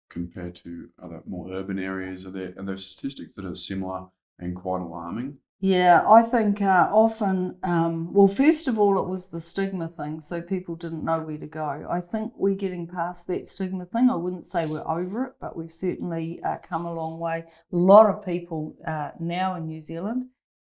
[0.09, 2.25] compared to other more urban areas?
[2.25, 4.07] Are there are there statistics that are similar
[4.39, 5.39] and quite alarming?
[5.61, 10.21] Yeah, I think uh, often, um, well, first of all, it was the stigma thing,
[10.21, 11.85] so people didn't know where to go.
[11.89, 14.09] I think we're getting past that stigma thing.
[14.09, 17.43] I wouldn't say we're over it, but we've certainly uh, come a long way.
[17.73, 20.27] A lot of people uh, now in New Zealand,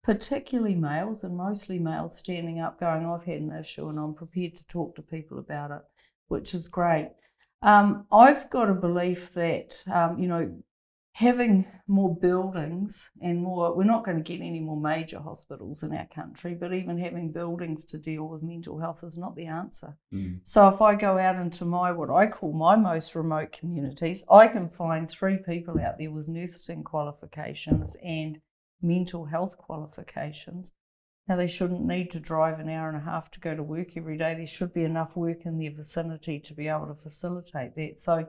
[0.03, 4.55] particularly males and mostly males, standing up going, I've had an issue and I'm prepared
[4.55, 5.81] to talk to people about it,
[6.27, 7.11] which is great.
[7.61, 10.51] Um, I've got a belief that, um, you know,
[11.13, 15.93] having more buildings and more, we're not going to get any more major hospitals in
[15.93, 19.97] our country, but even having buildings to deal with mental health is not the answer.
[20.13, 20.39] Mm.
[20.43, 24.47] So if I go out into my, what I call my most remote communities, I
[24.47, 28.39] can find three people out there with nursing qualifications and
[28.81, 30.71] mental health qualifications.
[31.27, 33.95] Now, they shouldn't need to drive an hour and a half to go to work
[33.95, 34.33] every day.
[34.33, 37.99] There should be enough work in their vicinity to be able to facilitate that.
[37.99, 38.25] So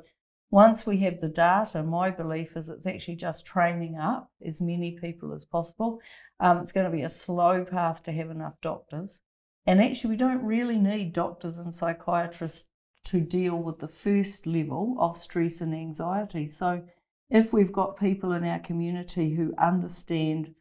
[0.52, 4.98] once we have the data, my belief is it's actually just training up as many
[5.00, 5.98] people as possible.
[6.38, 9.22] Um, it's going to be a slow path to have enough doctors.
[9.64, 12.68] And actually, we don't really need doctors and psychiatrists
[13.04, 16.44] to deal with the first level of stress and anxiety.
[16.44, 16.82] So,
[17.30, 20.54] if we've got people in our community who understand,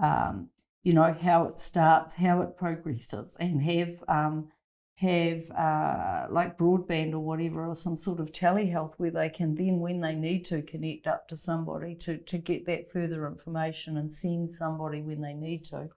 [0.00, 0.48] um,
[0.82, 4.48] you know, how it starts, how it progresses, and have um,
[4.96, 9.80] have uh, like broadband or whatever, or some sort of telehealth where they can then,
[9.80, 14.12] when they need to, connect up to somebody to, to get that further information and
[14.12, 15.88] send somebody when they need to,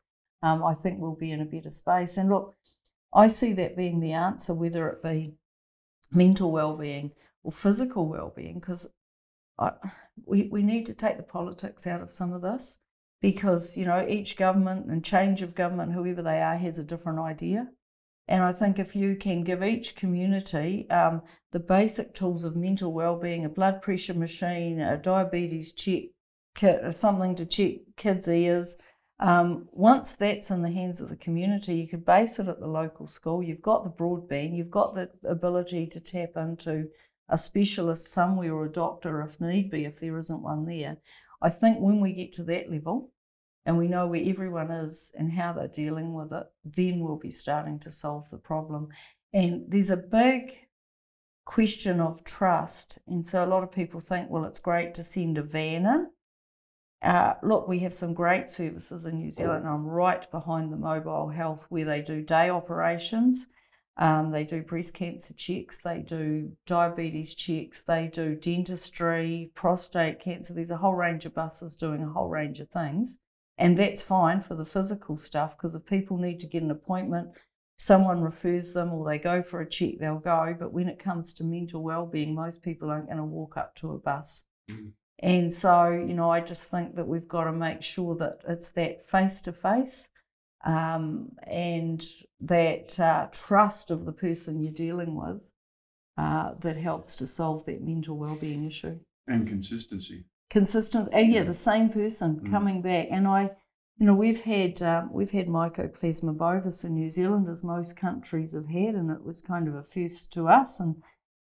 [0.41, 2.17] um, I think we'll be in a better space.
[2.17, 2.55] And look,
[3.13, 5.35] I see that being the answer, whether it be
[6.11, 7.11] mental well-being
[7.43, 8.89] or physical well-being, because
[10.25, 12.77] we, we need to take the politics out of some of this
[13.21, 17.19] because you know each government and change of government whoever they are has a different
[17.19, 17.67] idea
[18.27, 22.91] and I think if you can give each community um, the basic tools of mental
[22.91, 26.03] well-being, a blood pressure machine, a diabetes check
[26.55, 28.77] kit, or something to check kids' ears,
[29.19, 32.67] um, once that's in the hands of the community, you could base it at the
[32.67, 33.41] local school.
[33.41, 36.89] You've got the broadband, you've got the ability to tap into
[37.29, 40.97] a specialist somewhere or a doctor if need be, if there isn't one there.
[41.41, 43.11] I think when we get to that level,
[43.67, 47.29] and we know where everyone is and how they're dealing with it, then we'll be
[47.29, 48.87] starting to solve the problem.
[49.33, 50.57] And there's a big
[51.43, 52.97] question of trust.
[53.07, 56.07] And so a lot of people think, well, it's great to send a van in.
[57.01, 59.67] Uh, look, we have some great services in New Zealand.
[59.67, 63.47] I'm right behind the mobile health where they do day operations.
[63.97, 70.53] Um, they do breast cancer checks, they do diabetes checks, they do dentistry, prostate cancer.
[70.53, 73.17] There's a whole range of buses doing a whole range of things.
[73.57, 77.29] And that's fine for the physical stuff because if people need to get an appointment,
[77.77, 80.55] someone refers them or they go for a check, they'll go.
[80.57, 83.91] But when it comes to mental well-being, most people aren't going to walk up to
[83.91, 84.45] a bus.
[84.69, 84.91] Mm.
[85.19, 88.71] And so, you know, I just think that we've got to make sure that it's
[88.73, 90.09] that face to face
[90.63, 92.05] and
[92.41, 95.51] that uh, trust of the person you're dealing with
[96.17, 98.99] uh, that helps to solve that mental well-being issue.
[99.27, 101.13] And consistency consistent.
[101.13, 102.51] Uh, yeah, the same person mm.
[102.51, 103.07] coming back.
[103.11, 103.51] And I,
[103.97, 108.53] you know, we've had um, we've had mycoplasma bovis in New Zealand, as most countries
[108.53, 110.79] have had, and it was kind of a first to us.
[110.79, 111.01] And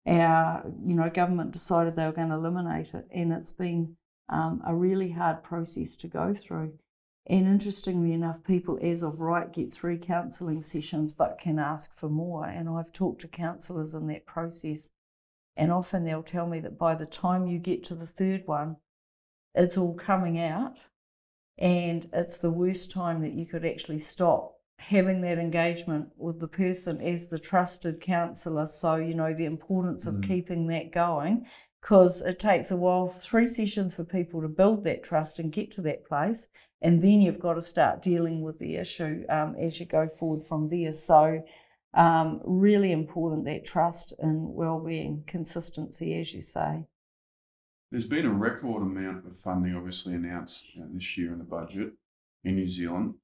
[0.06, 3.96] our, you know, government decided they were going to eliminate it, and it's been
[4.28, 6.78] um, a really hard process to go through.
[7.28, 12.08] And interestingly enough, people as of right get three counselling sessions but can ask for
[12.08, 12.46] more.
[12.46, 14.90] And I've talked to counsellors in that process,
[15.56, 18.76] and often they'll tell me that by the time you get to the third one,
[19.56, 20.86] it's all coming out
[21.58, 26.48] and it's the worst time that you could actually stop having that engagement with the
[26.48, 30.28] person as the trusted counselor so you know the importance of mm.
[30.28, 31.46] keeping that going
[31.80, 35.70] because it takes a while three sessions for people to build that trust and get
[35.70, 36.48] to that place
[36.82, 40.42] and then you've got to start dealing with the issue um, as you go forward
[40.42, 40.92] from there.
[40.92, 41.42] So
[41.94, 46.84] um, really important that trust and well-being consistency as you say
[47.96, 51.94] there's been a record amount of funding obviously announced know, this year in the budget
[52.44, 53.14] in New Zealand.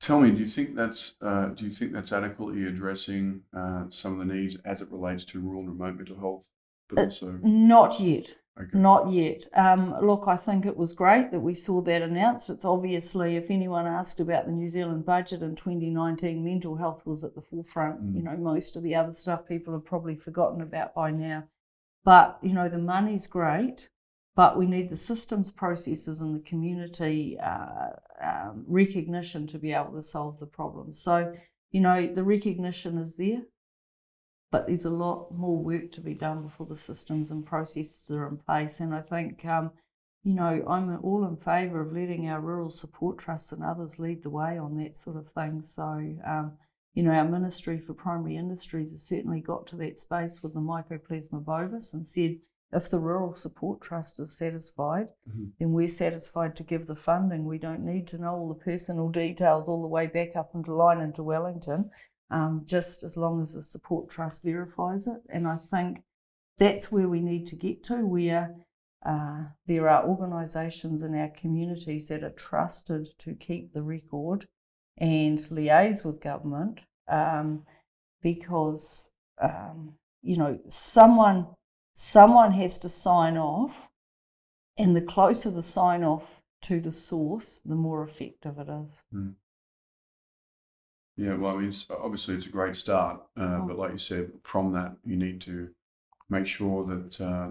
[0.00, 4.18] Tell me, do you think that's uh, do you think that's adequately addressing uh, some
[4.20, 6.50] of the needs as it relates to rural and remote mental health,
[6.88, 8.34] but uh, also not yet.
[8.60, 8.76] Okay.
[8.76, 9.44] Not yet.
[9.54, 12.50] Um, look, I think it was great that we saw that announced.
[12.50, 17.22] It's obviously, if anyone asked about the New Zealand budget in 2019, mental health was
[17.22, 18.02] at the forefront.
[18.02, 18.16] Mm.
[18.16, 21.44] You know, most of the other stuff people have probably forgotten about by now.
[22.04, 23.88] But, you know, the money's great,
[24.34, 27.90] but we need the systems, processes, and the community uh,
[28.20, 30.94] um, recognition to be able to solve the problem.
[30.94, 31.34] So,
[31.70, 33.42] you know, the recognition is there,
[34.50, 38.26] but there's a lot more work to be done before the systems and processes are
[38.28, 38.80] in place.
[38.80, 39.72] And I think, um,
[40.24, 44.22] you know, I'm all in favour of letting our rural support trusts and others lead
[44.22, 45.62] the way on that sort of thing.
[45.62, 46.52] So, um,
[46.94, 50.60] you know, our Ministry for Primary Industries has certainly got to that space with the
[50.60, 52.36] Mycoplasma bovis and said
[52.72, 55.46] if the Rural Support Trust is satisfied, mm-hmm.
[55.58, 57.44] then we're satisfied to give the funding.
[57.44, 60.74] We don't need to know all the personal details all the way back up into
[60.74, 61.90] line into Wellington,
[62.30, 65.22] um, just as long as the Support Trust verifies it.
[65.28, 66.02] And I think
[66.56, 68.54] that's where we need to get to, where
[69.04, 74.46] uh, there are organisations in our communities that are trusted to keep the record
[74.96, 77.64] and liaise with government um,
[78.22, 81.48] because um, you know someone
[82.02, 83.88] someone has to sign off
[84.76, 89.34] and the closer the sign off to the source the more effective it is mm.
[91.16, 93.64] yeah well I mean, it's, obviously it's a great start uh, oh.
[93.66, 95.70] but like you said from that you need to
[96.28, 97.48] make sure that uh,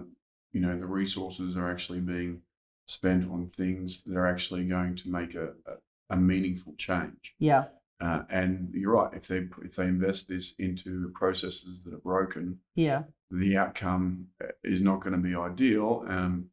[0.52, 2.42] you know the resources are actually being
[2.86, 5.74] spent on things that are actually going to make a, a
[6.12, 7.34] a meaningful change.
[7.38, 7.64] Yeah.
[8.00, 9.12] Uh, and you're right.
[9.14, 14.48] If they if they invest this into processes that are broken, yeah, the outcome uh,
[14.62, 16.46] is not going to be ideal, um,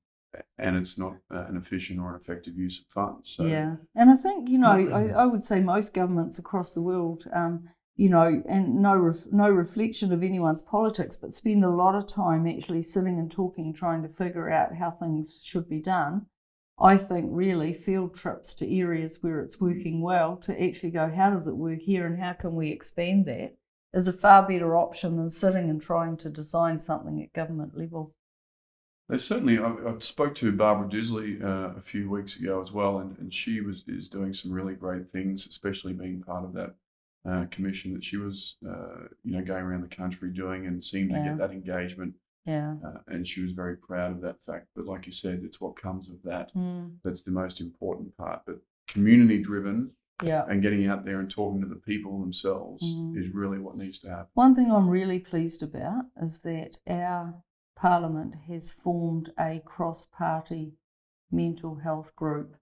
[0.58, 3.32] and it's not uh, an efficient or an effective use of funds.
[3.32, 6.82] So, yeah, and I think you know I, I, would say most governments across the
[6.82, 11.70] world, um, you know, and no ref- no reflection of anyone's politics, but spend a
[11.70, 15.82] lot of time actually sitting and talking, trying to figure out how things should be
[15.82, 16.28] done.
[16.82, 21.30] I think really field trips to areas where it's working well to actually go, how
[21.30, 23.58] does it work here and how can we expand that
[23.94, 28.14] is a far better option than sitting and trying to design something at government level.
[29.08, 29.58] There's certainly.
[29.58, 33.34] I, I spoke to Barbara Disley uh, a few weeks ago as well, and, and
[33.34, 36.76] she was is doing some really great things, especially being part of that
[37.28, 41.10] uh, commission that she was, uh, you know, going around the country doing and seemed
[41.10, 42.14] to get that engagement.
[42.46, 42.76] Yeah.
[42.86, 44.68] Uh, and she was very proud of that fact.
[44.76, 46.98] But like you said, it's what comes of that Mm.
[47.04, 48.44] that's the most important part.
[48.46, 49.92] But community driven
[50.24, 50.46] Yeah.
[50.50, 53.18] and getting out there and talking to the people themselves Mm.
[53.18, 54.28] is really what needs to happen.
[54.34, 57.42] One thing I'm really pleased about is that our
[57.76, 60.76] parliament has formed a cross party
[61.32, 62.58] mental health group.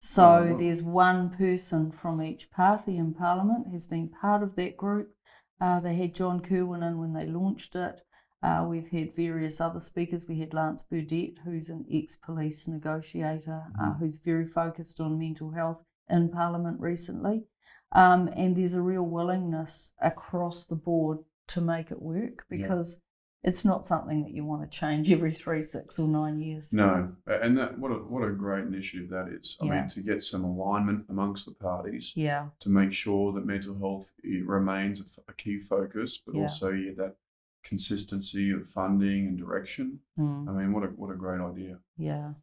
[0.00, 4.76] So Oh, there's one person from each party in parliament has been part of that
[4.78, 5.14] group.
[5.60, 8.00] Uh, they had John Kirwan in when they launched it.
[8.42, 10.26] Uh, we've had various other speakers.
[10.26, 13.98] We had Lance Burdett, who's an ex police negotiator, uh, Mhm.
[13.98, 17.44] who's very focused on mental health in Parliament recently.
[17.92, 22.58] Um, and there's a real willingness across the board to make it work Yeah.
[22.58, 23.02] because
[23.42, 26.72] it's not something that you want to change every three, six, or nine years.
[26.72, 29.56] No, and that what a what a great initiative that is.
[29.60, 29.80] I Yeah.
[29.80, 34.12] mean, to get some alignment amongst the parties Yeah, to make sure that mental health
[34.22, 36.42] it remains a, f- a key focus, but Yeah.
[36.42, 37.16] also yeah, that
[37.64, 40.00] consistency of funding and direction.
[40.18, 41.78] Mm, I mean, what a what a great idea.
[41.96, 42.34] yeah.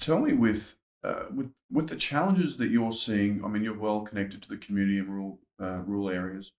[0.00, 3.44] Tell me with uh, with with the challenges that you're seeing.
[3.44, 6.52] I mean, you're well connected to the community and rural uh, rural areas.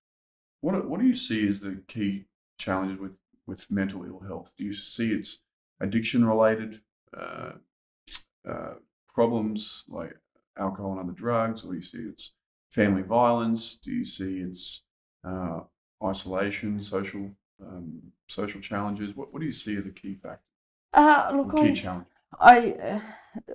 [0.62, 2.26] What do- what do you see as the key
[2.58, 3.18] challenges with
[3.48, 4.54] with mental ill health?
[4.58, 5.40] Do you see it's
[5.80, 6.82] addiction related
[7.14, 7.54] uh,
[8.48, 8.76] uh,
[9.08, 10.18] problems like
[10.58, 12.34] alcohol and other drugs, or do you see it's
[12.72, 13.76] family violence?
[13.76, 14.84] Do you see it's
[15.24, 15.62] uh,
[16.04, 19.16] isolation, social um, social challenges?
[19.16, 20.46] What what do you see are the key factors,
[20.94, 22.14] Uh, look, key I, challenges?
[22.40, 23.00] I, uh,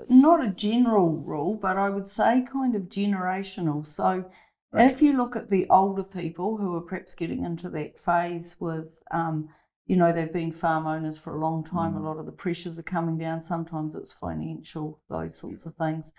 [0.08, 3.86] not a general rule, but I would say kind of generational.
[3.86, 4.30] So,
[4.74, 4.86] Okay.
[4.86, 9.00] if you look at the older people who are perhaps getting into that phase with,
[9.12, 9.48] um,
[9.86, 11.98] you know, they've been farm owners for a long time, Mm.
[11.98, 13.40] a lot of the pressures are coming down.
[13.40, 16.12] Sometimes it's financial, those sorts of things.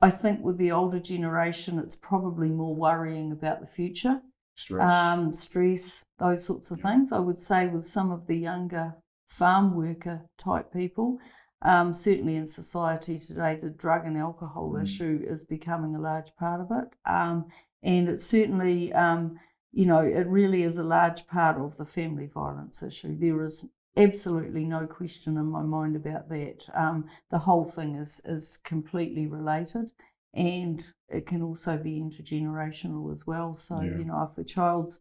[0.00, 4.22] I think with the older generation, it's probably more worrying about the future
[4.54, 4.82] Stress.
[4.90, 6.90] um, stress, those sorts of Yeah.
[6.92, 7.12] things.
[7.12, 11.18] I would say with some of the younger farm worker type people,
[11.62, 14.82] um, certainly in society today, the drug and alcohol Mm.
[14.82, 16.88] issue is becoming a large part of it.
[17.06, 17.46] Um,
[17.82, 19.38] and it's certainly, um,
[19.72, 23.16] you know, it really is a large part of the family violence issue.
[23.18, 26.68] There is absolutely no question in my mind about that.
[26.74, 29.90] Um, the whole thing is is completely related,
[30.34, 33.54] and it can also be intergenerational as well.
[33.56, 33.98] So Yeah.
[33.98, 35.00] you know, if a child's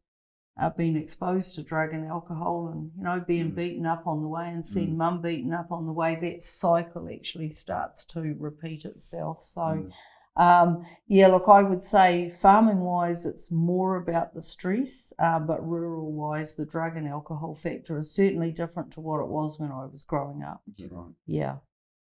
[0.59, 3.55] uh, been exposed to drug and alcohol, and you know, being Mm.
[3.55, 4.97] beaten up on the way, and seeing Mm.
[4.97, 9.43] mum beaten up on the way, that cycle actually starts to repeat itself.
[9.43, 9.61] So.
[9.61, 9.91] Mm.
[10.37, 15.61] Um, yeah, look, I would say farming wise, it's more about the stress, uh, but
[15.67, 19.73] rural wise, the drug and alcohol factor is certainly different to what it was when
[19.73, 20.63] I was growing up.
[20.79, 21.13] Right?
[21.25, 21.57] Yeah,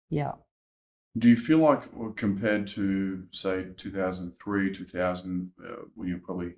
[0.08, 0.32] yeah.
[1.16, 1.84] Do you feel like,
[2.16, 6.54] compared to, say, 2003, 2000, uh, when you're probably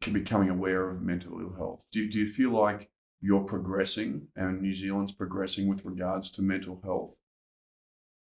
[0.00, 2.90] becoming aware of mental ill health, do, do you feel like
[3.20, 7.16] you're progressing and New Zealand's progressing with regards to mental health?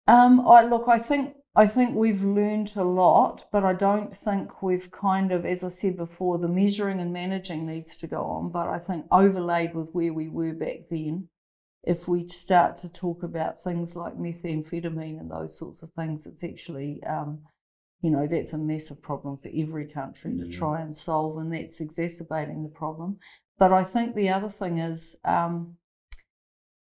[0.06, 4.62] Um, I look, I think I think we've learned a lot, but I don't think
[4.62, 8.50] we've kind of, as I said before, the measuring and managing needs to go on.
[8.50, 11.28] But I think overlaid with where we were back then,
[11.82, 16.44] if we start to talk about things like methamphetamine and those sorts of things, it's
[16.44, 17.40] actually, um,
[18.02, 21.80] you know, that's a massive problem for every country to try and solve, and that's
[21.80, 23.18] exacerbating the problem.
[23.58, 25.76] But I think the other thing is um,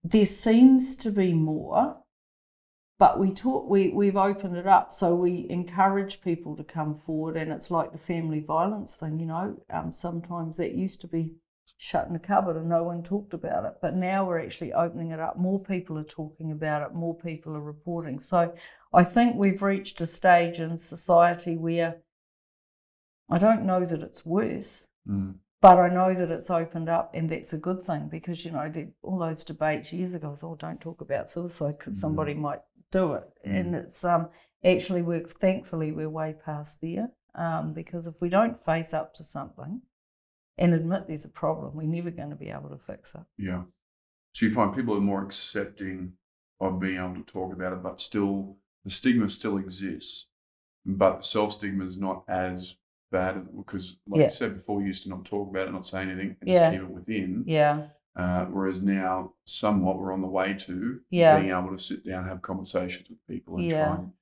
[0.03, 1.99] there seems to be more
[2.99, 7.37] but we talk we we've opened it up so we encourage people to come forward
[7.37, 11.35] and it's like the family violence thing you know um, sometimes that used to be
[11.77, 15.11] shut in a cupboard and no one talked about it but now we're actually opening
[15.11, 15.37] it up.
[15.39, 18.19] More people are talking about it more people are reporting.
[18.19, 18.55] So
[18.95, 21.97] i think we've reached a stage in society where
[23.31, 25.35] i don't know that it's worse Mm.
[25.61, 28.71] but I know that it's opened up, and that's a good thing because you know
[28.71, 32.63] the, all those debates years ago was, oh, don't talk about suicide because somebody might
[32.91, 34.29] do it, and it's um
[34.65, 39.23] actually we're thankfully we're way past there um because if we don't face up to
[39.23, 39.83] something
[40.57, 43.27] and admit there's a problem, we're never going to be able to fix it.
[43.37, 43.65] Yeah.
[44.33, 46.15] So you find people are more accepting
[46.61, 50.27] of being able to talk about it, but still the stigma still exists,
[50.85, 52.77] but the self stigma is not as
[53.11, 54.25] bad because, like Yeah.
[54.25, 56.71] you said before, you used to not talk about it, not say anything, and Yeah.
[56.71, 57.45] just keep it within.
[57.47, 57.89] Yeah.
[58.17, 61.39] Uh, whereas now, somewhat, we're on the way to Yeah.
[61.41, 63.87] being able to sit down and have conversations with people and Yeah.
[63.87, 64.13] try and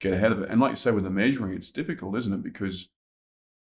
[0.00, 0.50] get ahead of it.
[0.50, 2.42] And like you say, with the measuring, it's difficult, isn't it?
[2.42, 2.88] Because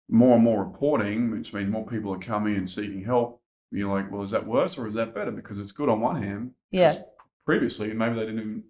[0.10, 3.42] more and more reporting, which means more people are coming and seeking help.
[3.72, 5.32] You're like, well, is that worse or is that better?
[5.32, 6.54] Because it's good on one hand.
[6.72, 7.04] Yeah.
[7.46, 8.64] Previously, maybe they didn't even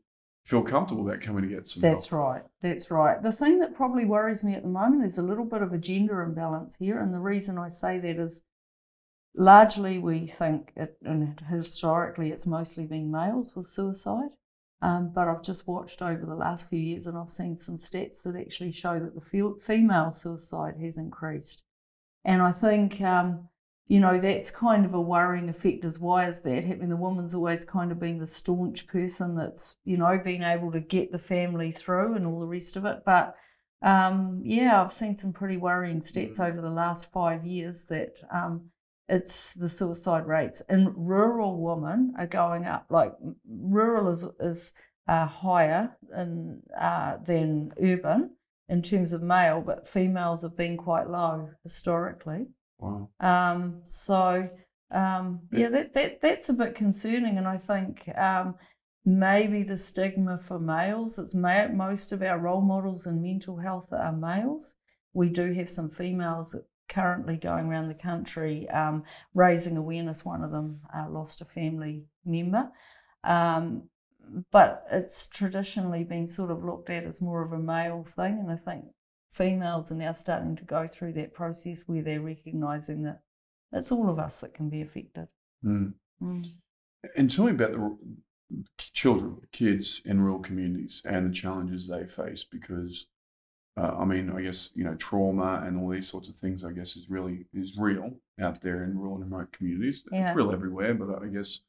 [0.45, 2.21] feel comfortable about coming to get some That's help.
[2.21, 2.41] right.
[2.61, 3.21] That's right.
[3.21, 5.77] The thing that probably worries me at the moment is a little bit of a
[5.77, 6.99] gender imbalance here.
[6.99, 8.43] And the reason I say that is
[9.35, 14.29] largely we think, it, and historically, it's mostly been males with suicide.
[14.81, 18.21] Um, but I've just watched over the last few years and I've seen some stats
[18.23, 21.63] that actually show that the female suicide has increased.
[22.23, 23.49] And I think, um,
[23.88, 26.63] you know, that's kind of a worrying effect as why is that?
[26.63, 26.89] happening?
[26.89, 30.79] the woman's always kind of been the staunch person that's, you know, been able to
[30.79, 33.03] get the family through and all the rest of it.
[33.05, 33.36] But
[33.83, 38.71] um, yeah, I've seen some pretty worrying stats over the last five years that um,
[39.07, 42.88] it's the suicide rates in rural women are going up.
[42.89, 43.13] Like
[43.47, 44.73] rural is is
[45.07, 48.31] uh, higher in, uh, than urban
[48.67, 52.47] in terms of male, but females have been quite low historically.
[52.78, 53.09] Wow.
[53.19, 54.49] Um, so
[54.91, 58.55] um, yeah, that, that that's a bit concerning, and I think um,
[59.05, 61.17] maybe the stigma for males.
[61.17, 64.76] It's ma- most of our role models in mental health are males.
[65.13, 66.55] We do have some females
[66.88, 69.03] currently going around the country um,
[69.34, 70.23] raising awareness.
[70.26, 72.71] One of them uh, lost a family member.
[73.23, 73.89] Um,
[74.51, 78.51] but it's traditionally been sort of looked at as more of a male thing, and
[78.51, 78.86] I think
[79.36, 83.19] females are now starting to go through that process where they're recognizing that
[83.73, 85.27] it's all of us that can be affected.
[85.63, 85.93] Mm.
[86.23, 86.53] Mm.
[87.17, 87.97] And tell me about the
[88.93, 93.07] children, kids in rural communities and the challenges they face because,
[93.75, 96.71] uh, I mean, I guess, you know, trauma and all these sorts of things, I
[96.71, 100.03] guess, is really, is real out there in rural and remote communities.
[100.11, 100.29] Yeah.
[100.29, 101.59] It's real everywhere, but I guess,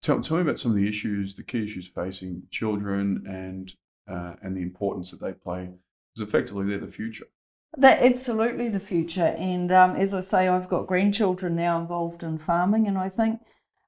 [0.00, 3.74] tell, tell me about some of the issues, the key issues facing children and,
[4.10, 5.68] uh, and the importance that they play
[6.14, 7.26] because effectively they're the future.
[7.76, 9.34] They're absolutely the future.
[9.38, 13.40] And um, as I say, I've got grandchildren now involved in farming, and I think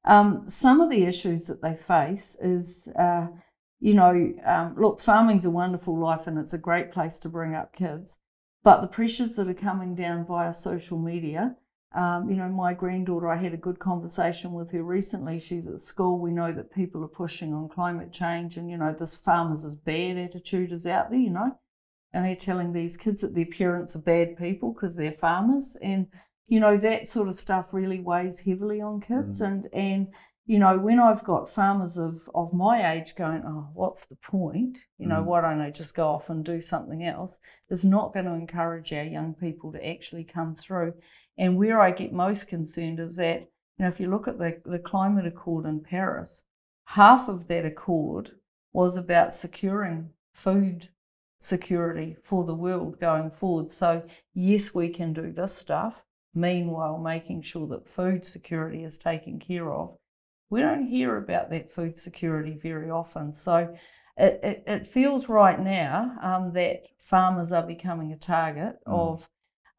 [0.04, 3.26] um, some of the issues that they face is, uh,
[3.80, 7.54] you know, um, look, farming's a wonderful life and it's a great place to bring
[7.54, 8.18] up kids,
[8.62, 11.56] but the pressures that are coming down via social media.
[11.94, 15.38] Um, you know, my granddaughter, I had a good conversation with her recently.
[15.38, 16.18] She's at school.
[16.18, 19.76] We know that people are pushing on climate change, and, you know, this farmers is
[19.76, 21.56] bad attitude is out there, you know
[22.14, 25.76] and they're telling these kids that their parents are bad people because they're farmers.
[25.82, 26.06] And
[26.46, 29.40] you know that sort of stuff really weighs heavily on kids.
[29.40, 29.46] Mm.
[29.46, 30.14] and and
[30.46, 34.78] you know when i've got farmers of of my age going oh what's the point?
[34.98, 35.24] You know Mm.
[35.24, 37.38] why don't i just go off and do something else?
[37.70, 40.94] Is not going to encourage our young people to actually come through.
[41.36, 44.60] And where i get most concerned is that you know if you look at the
[44.64, 46.44] the climate accord in paris
[46.84, 48.32] half of that accord
[48.72, 50.90] was about securing food
[51.44, 53.68] security for the world going forward.
[53.68, 56.02] So, yes, we can do this stuff,
[56.34, 59.96] meanwhile, making sure that food security is taken care of.
[60.50, 63.32] We don't hear about that food security very often.
[63.32, 63.76] So,
[64.16, 68.92] it, it, it feels right now um, that farmers are becoming a target Mm.
[68.92, 69.28] of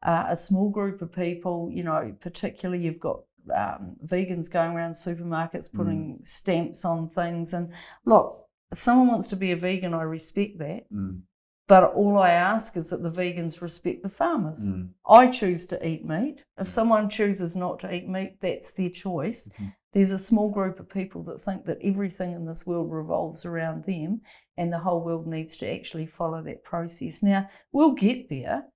[0.02, 1.70] uh, a small group of people.
[1.72, 3.20] You know, particularly you've got
[3.54, 7.54] um, vegans going around supermarkets putting stamps on things.
[7.54, 7.72] And
[8.04, 10.92] look, if someone wants to be a vegan, I respect that.
[10.92, 11.22] Mm.
[11.68, 14.68] But all I ask is that the vegans respect the farmers.
[14.68, 14.90] Mm.
[15.08, 16.44] I choose to eat meat.
[16.58, 19.48] If someone chooses not to eat meat, that's their choice.
[19.48, 19.74] Mhm.
[19.92, 23.84] There's a small group of people that think that everything in this world revolves around
[23.84, 24.20] them
[24.56, 27.22] and the whole world needs to actually follow that process.
[27.22, 28.66] Now, we'll get there.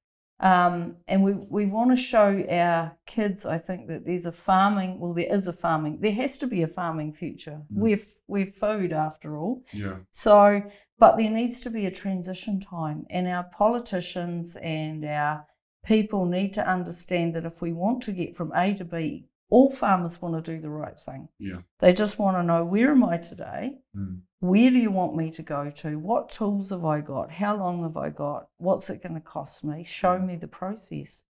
[0.41, 4.99] Um, and we, we want to show our kids, I think, that there's a farming,
[4.99, 7.61] well, there is a farming, there has to be a farming future.
[7.70, 7.76] Mm.
[7.76, 9.62] We're, we're food after all.
[9.72, 9.97] Yeah.
[10.12, 10.62] So,
[11.01, 15.47] but there needs to be a transition time, and our politicians and our
[15.85, 19.71] people need to understand that if we want to get from A to B, all
[19.71, 21.29] farmers want to do the right thing.
[21.39, 21.63] Yeah.
[21.81, 23.79] They just want to know where am I today?
[23.97, 24.21] Mm.
[24.39, 25.99] Where do you want me to go to?
[25.99, 27.33] What tools have I got?
[27.33, 28.49] How long have I got?
[28.59, 29.85] What's it going to cost me?
[29.85, 31.25] Show me the process.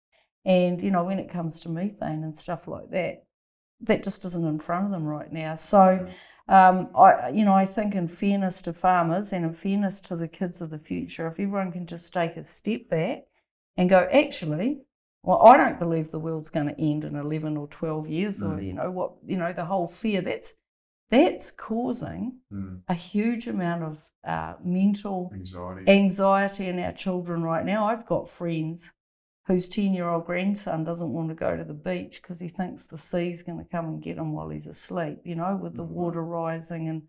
[0.44, 3.24] And, you know, when it comes to methane and stuff like that,
[3.82, 5.54] that just isn't in front of them right now.
[5.54, 6.06] So,
[6.50, 10.28] um, I, you know, I think in fairness to farmers and in fairness to the
[10.28, 13.24] kids of the future, if everyone can just take a step back
[13.76, 14.82] and go, actually,
[15.22, 18.56] well, I don't believe the world's going to end in 11 or 12 years or,
[18.56, 18.64] Mm.
[18.64, 20.54] you know, what, you know, the whole fear that's,
[21.10, 22.80] that's causing Mm.
[22.88, 25.90] a huge amount of uh, mental Anxiety.
[25.90, 27.86] anxiety in our children right now.
[27.86, 28.92] I've got friends
[29.46, 32.86] whose 10 year old grandson doesn't want to go to the beach because he thinks
[32.86, 35.84] the sea's going to come and get him while he's asleep, you know, with the
[35.84, 35.90] Mhm.
[35.90, 36.88] water rising.
[36.88, 37.02] And,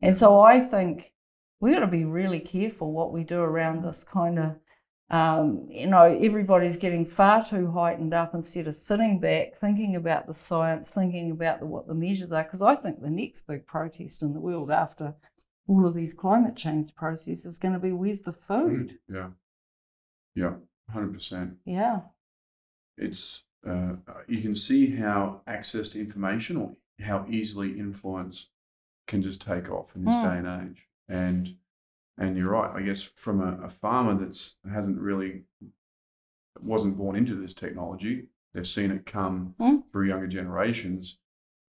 [0.00, 1.12] and so I think
[1.60, 4.56] we've got to be really careful what we do around this kind of,
[5.10, 10.26] um, you know, everybody's getting far too heightened up instead of sitting back, thinking about
[10.26, 12.44] the science, thinking about the, what the measures are.
[12.44, 15.14] Because I think the next big protest in the world after
[15.66, 18.98] all of these climate change processes is going to be where's the food?
[19.08, 19.30] Yeah.
[20.34, 20.54] Yeah.
[20.90, 21.56] Hundred percent.
[21.64, 22.00] Yeah.
[22.96, 28.48] It's uh, you can see how access to information or how easily influence
[29.06, 30.22] can just take off in this Mm.
[30.22, 30.88] day and age.
[31.08, 31.56] And
[32.16, 32.74] and you're right.
[32.74, 35.44] I guess from a, a farmer that's hasn't really
[36.60, 39.84] wasn't born into this technology, they've seen it come Mm.
[39.92, 41.18] through younger generations.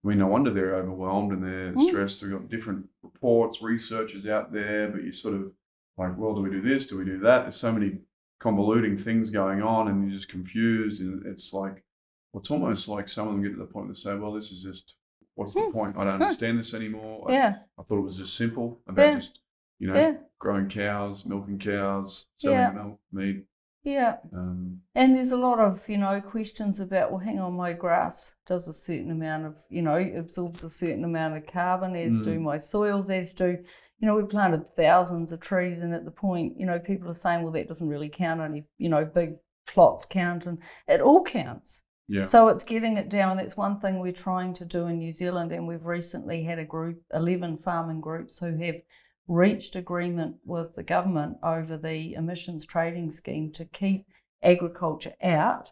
[0.04, 1.88] I mean, no wonder they're overwhelmed and they're Mm.
[1.88, 2.22] stressed.
[2.22, 5.52] We've got different reports, researchers out there, but you sort of
[5.98, 6.86] like, well, do we do this?
[6.86, 7.42] Do we do that?
[7.42, 8.00] There's so many
[8.40, 11.02] convoluting things going on, and you're just confused.
[11.02, 11.84] And it's like,
[12.32, 14.32] well, it's almost like some of them get to the point where they say, well,
[14.32, 14.96] this is just,
[15.34, 15.72] what's the Mm.
[15.72, 15.96] point?
[15.96, 16.22] I don't Mm.
[16.22, 17.30] understand this anymore.
[17.30, 17.58] I, Yeah.
[17.78, 19.14] I thought it was just simple about Yeah.
[19.14, 19.40] just,
[19.78, 20.16] you know, Yeah.
[20.38, 22.70] growing cows, milking cows, selling Yeah.
[22.72, 23.46] milk, meat.
[23.82, 24.18] Yeah.
[24.32, 28.34] Um, And there's a lot of, you know, questions about, well, hang on, my grass
[28.46, 32.38] does a certain amount of, you know, absorbs a certain amount of carbon, as do
[32.38, 32.42] Mm.
[32.42, 33.64] my soils, as do,
[34.00, 37.14] you know, we've planted thousands of trees, and at the point, you know, people are
[37.14, 39.34] saying, well, that doesn't really count, only, you know, big
[39.66, 41.82] plots count, and it all counts.
[42.08, 42.22] yeah.
[42.22, 43.36] So it's getting it down.
[43.36, 46.64] That's one thing we're trying to do in New Zealand, and we've recently had a
[46.64, 48.76] group, 11 farming groups, who have
[49.28, 54.06] reached agreement with the government over the emissions trading scheme to keep
[54.42, 55.70] agriculture out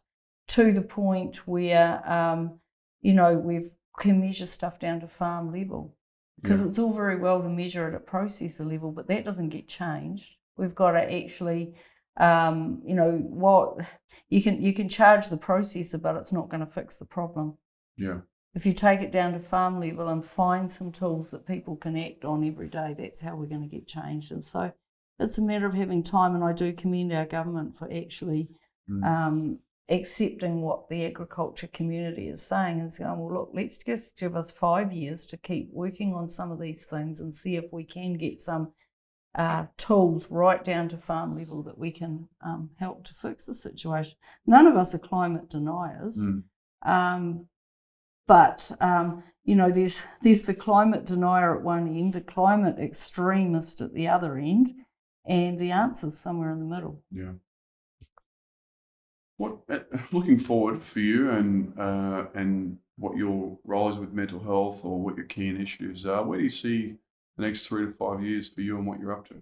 [0.48, 2.60] to the point where, um,
[3.00, 5.94] you know, we've can measure stuff down to farm level.
[6.40, 6.68] Because yeah.
[6.68, 10.36] it's all very well to measure it at processor level, but that doesn't get changed.
[10.56, 11.74] We've got to actually
[12.18, 13.78] um, you know what
[14.28, 17.56] you can you can charge the processor but it's not going to fix the problem
[17.96, 18.18] yeah.
[18.56, 21.96] if you take it down to farm level and find some tools that people can
[21.96, 24.72] act on every day that's how we're going to get changed and so
[25.20, 28.48] it's a matter of having time and i do commend our government for actually
[28.90, 29.04] Mm.
[29.04, 29.58] um,
[29.90, 34.50] accepting what the agriculture community is saying and saying well look let's just give us
[34.50, 38.14] five years to keep working on some of these things and see if we can
[38.14, 38.72] get some
[39.34, 43.54] uh, tools right down to farm level that we can um, help to fix the
[43.54, 44.16] situation.
[44.46, 46.42] None of us are climate deniers, Mm.
[46.84, 47.46] um,
[48.26, 53.80] but um, you know, there's there's the climate denier at one end, the climate extremist
[53.80, 54.72] at the other end,
[55.24, 57.02] and the answer's somewhere in the middle.
[57.10, 57.32] Yeah.
[59.38, 59.78] What uh,
[60.12, 65.00] looking forward for you and uh, and what your role is with mental health or
[65.00, 66.22] what your key initiatives are?
[66.24, 66.96] Where do you see
[67.36, 69.36] the next three to five years for you and what you're up to?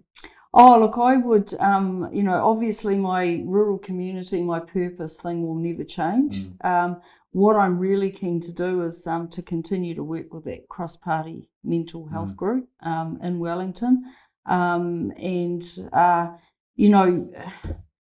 [0.53, 5.55] Oh, look, I would, um, you know, obviously my rural community, my purpose thing will
[5.55, 6.47] never change.
[6.63, 10.67] Um, what I'm really keen to do is um, to continue to work with that
[10.69, 12.37] cross party mental health Mm.
[12.37, 14.05] group um, in Wellington.
[14.45, 16.27] Um, and, uh,
[16.75, 17.29] you know,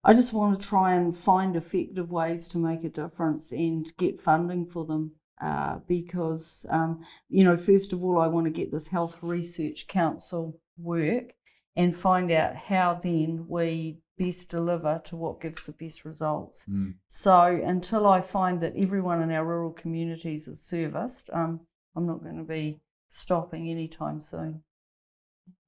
[0.08, 4.22] I just want to try and find effective ways to make a difference and get
[4.22, 5.12] funding for them.
[5.38, 9.86] Uh, because, um, you know, first of all, I want to get this Health Research
[9.86, 11.34] Council work
[11.76, 16.64] and find out how then we best deliver to what gives the best results.
[16.66, 16.94] Mm.
[17.08, 21.60] So until I find that everyone in our rural communities is serviced, um,
[21.94, 24.62] I'm not going to be stopping anytime soon.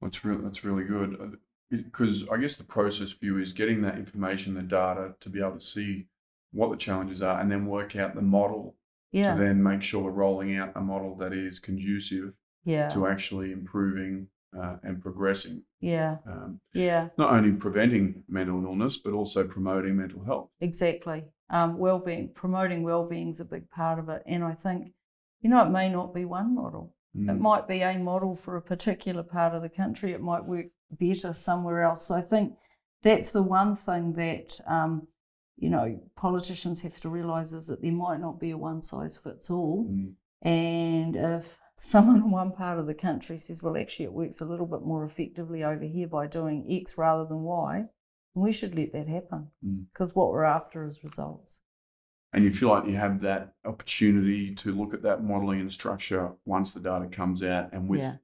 [0.00, 1.36] That's really that's really good
[1.70, 5.52] because I guess the process view is getting that information, the data, to be able
[5.52, 6.06] to see
[6.52, 8.76] what the challenges are, and then work out the model
[9.12, 13.06] Yeah, to then make sure we're rolling out a model that is conducive yeah, to
[13.06, 19.46] actually improving uh, and progressing, yeah, um, yeah, not only preventing mental illness but also
[19.46, 20.50] promoting mental health.
[20.60, 21.24] exactly.
[21.50, 24.92] Um, well-being, promoting well-being is a big part of it, and I think,
[25.40, 26.94] you know, it may not be one model.
[27.14, 27.38] It Mm.
[27.40, 30.12] might be a model for a particular part of the country.
[30.12, 32.06] It might work better somewhere else.
[32.06, 32.54] So I think
[33.02, 35.08] that's the one thing that um,
[35.56, 39.16] you know politicians have to realise is that there might not be a one size
[39.16, 39.86] fits all.
[39.90, 40.14] Mm.
[40.42, 44.46] And if someone in one part of the country says, "Well, actually, it works a
[44.46, 47.86] little bit more effectively over here by doing X rather than Y,"
[48.34, 49.86] we should let that happen Mm.
[49.92, 51.62] because what we're after is results.
[52.32, 56.32] And you feel like you have that opportunity to look at that modelling and structure
[56.44, 58.16] once the data comes out and with Yeah.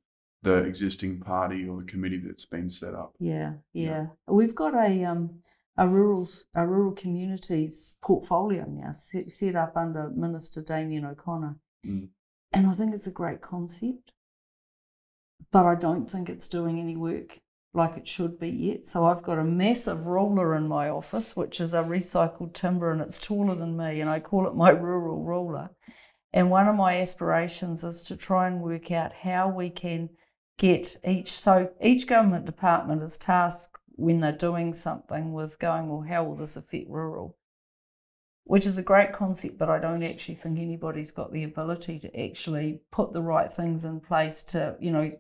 [0.42, 3.14] The existing party or the committee that's been set up.
[3.18, 3.90] Yeah, Yeah.
[3.90, 4.06] yeah.
[4.28, 5.40] We've got a um
[5.76, 12.08] a rural a rural communities portfolio now set, set up under Minister Damien O'Connor, Mm.
[12.52, 14.12] and I think it's a great concept.
[15.52, 17.40] But I don't think it's doing any work
[17.74, 18.84] like it should be yet.
[18.86, 23.02] So I've got a massive ruler in my office, which is a recycled timber and
[23.02, 25.70] it's taller than me, and I call it my rural ruler.
[26.32, 30.08] And one of my aspirations is to try and work out how we can
[30.58, 36.02] get each so each government department is tasked when they're doing something with going, well,
[36.02, 37.36] how will this affect rural?
[38.44, 42.20] Which is a great concept, but I don't actually think anybody's got the ability to
[42.20, 45.10] actually put the right things in place to, you know,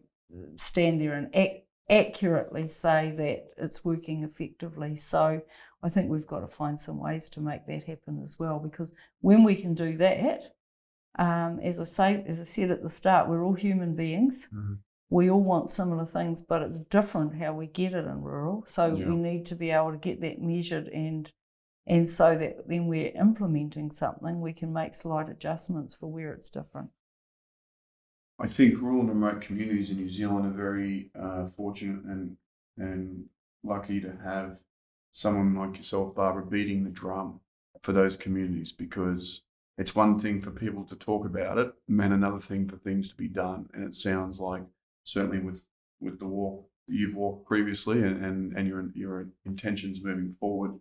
[0.56, 4.96] stand there and act accurately say that it's working effectively.
[4.96, 5.40] So
[5.82, 8.58] I think we've got to find some ways to make that happen as well.
[8.58, 10.54] Because when we can do that,
[11.18, 14.48] um, as I say, as I said at the start, we're all human beings.
[14.52, 14.74] Mm-hmm.
[15.08, 18.64] We all want similar things, but it's different how we get it in rural.
[18.66, 19.06] So yeah.
[19.06, 21.30] we need to be able to get that measured and
[21.88, 26.50] and so that then we're implementing something, we can make slight adjustments for where it's
[26.50, 26.90] different.
[28.40, 32.36] I think rural and remote communities in New Zealand are very uh, fortunate and
[32.76, 33.26] and
[33.62, 34.60] lucky to have
[35.12, 37.40] someone like yourself, Barbara, beating the drum
[37.80, 39.42] for those communities because
[39.78, 43.14] it's one thing for people to talk about it and another thing for things to
[43.14, 43.68] be done.
[43.72, 44.62] And it sounds like
[45.06, 45.64] certainly with
[46.00, 50.72] with the walk you've walked previously and, and, and your your intentions moving forward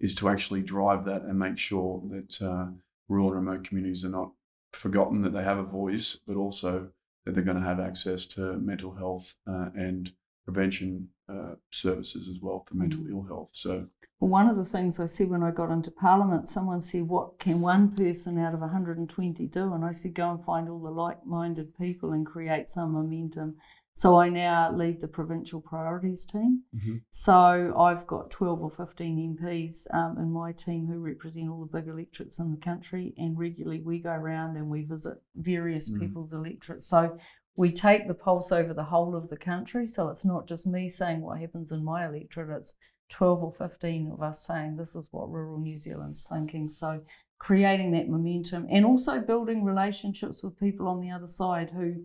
[0.00, 2.66] is to actually drive that and make sure that uh,
[3.08, 4.30] rural and remote communities are not
[4.72, 6.88] forgotten that they have a voice, but also
[7.24, 10.12] that they're going to have access to mental health uh, and
[10.48, 13.10] prevention uh, services as well for mental mm.
[13.10, 13.50] ill health.
[13.52, 13.86] So,
[14.18, 17.38] well, one of the things I said when I got into Parliament, someone said, "What
[17.38, 20.90] can one person out of 120 do?" And I said, "Go and find all the
[20.90, 23.56] like-minded people and create some momentum."
[23.92, 26.62] So I now lead the provincial priorities team.
[26.74, 26.98] Mm-hmm.
[27.10, 31.78] So I've got 12 or 15 MPs um, in my team who represent all the
[31.80, 35.98] big electorates in the country, and regularly we go around and we visit various mm.
[35.98, 36.86] people's electorates.
[36.86, 37.18] So
[37.58, 39.84] we take the pulse over the whole of the country.
[39.84, 42.76] So it's not just me saying what happens in my electorate, it's
[43.10, 46.68] 12 or 15 of us saying this is what rural New Zealand's thinking.
[46.68, 47.00] So
[47.40, 52.04] creating that momentum and also building relationships with people on the other side who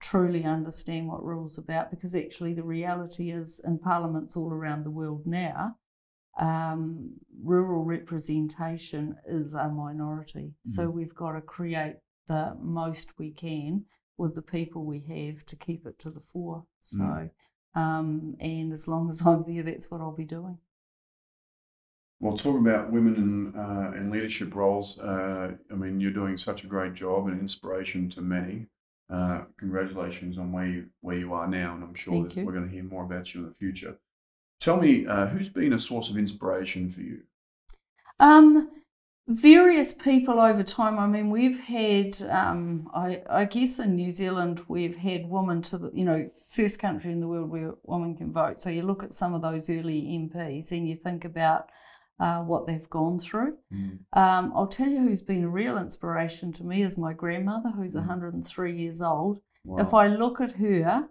[0.00, 4.90] truly understand what rules about because actually the reality is in parliaments all around the
[4.90, 5.76] world now
[6.38, 7.12] um,
[7.44, 10.54] rural representation is a minority mm.
[10.64, 11.94] so we've got to create
[12.26, 13.84] the most we can
[14.16, 17.30] with the people we have to keep it to the fore so mm.
[17.74, 20.58] um, and as long as i'm there that's what i'll be doing
[22.22, 25.00] well, talk about women in, uh, in leadership roles.
[25.00, 28.68] Uh, I mean, you're doing such a great job and inspiration to many.
[29.12, 32.68] Uh, congratulations on where you, where you are now, and I'm sure that we're going
[32.68, 33.98] to hear more about you in the future.
[34.60, 37.22] Tell me, uh, who's been a source of inspiration for you?
[38.20, 38.70] Um,
[39.28, 40.98] various people over time.
[40.98, 45.78] I mean, we've had, um, I, I, guess in New Zealand, we've had women to
[45.78, 48.60] the, you know, first country in the world where women can vote.
[48.60, 51.68] So you look at some of those early MPs and you think about
[52.18, 53.56] uh, what they've gone through.
[53.72, 54.00] Mm.
[54.12, 57.94] Um, I'll tell you who's been a real inspiration to me is my grandmother, who's
[57.94, 58.00] mm.
[58.00, 59.40] 103 years old.
[59.64, 59.82] Wow.
[59.82, 61.08] If I look at her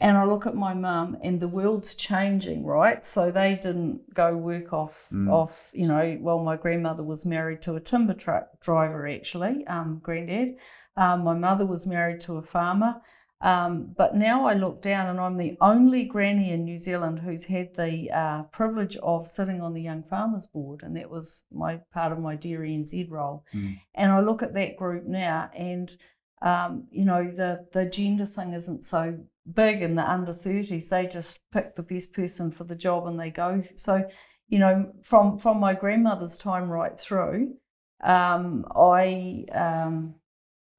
[0.00, 3.04] and I look at my mum, and the world's changing, right?
[3.04, 5.30] So they didn't go work off, mm.
[5.30, 6.18] off, you know.
[6.20, 10.56] Well, my grandmother was married to a timber truck driver, actually, um, granddad.
[10.96, 13.00] Um, my mother was married to a farmer.
[13.44, 17.44] Um, but now I look down and I'm the only granny in New Zealand who's
[17.44, 21.80] had the uh, privilege of sitting on the Young Farmers Board, and that was my
[21.92, 23.44] part of my Dairy NZ role.
[23.54, 23.80] Mm.
[23.94, 25.94] And I look at that group now, and
[26.40, 29.18] um, you know the the gender thing isn't so
[29.52, 30.88] big in the under 30s.
[30.88, 33.62] They just pick the best person for the job and they go.
[33.74, 34.08] So,
[34.48, 37.54] you know, from from my grandmother's time right through,
[38.02, 40.16] um, I um,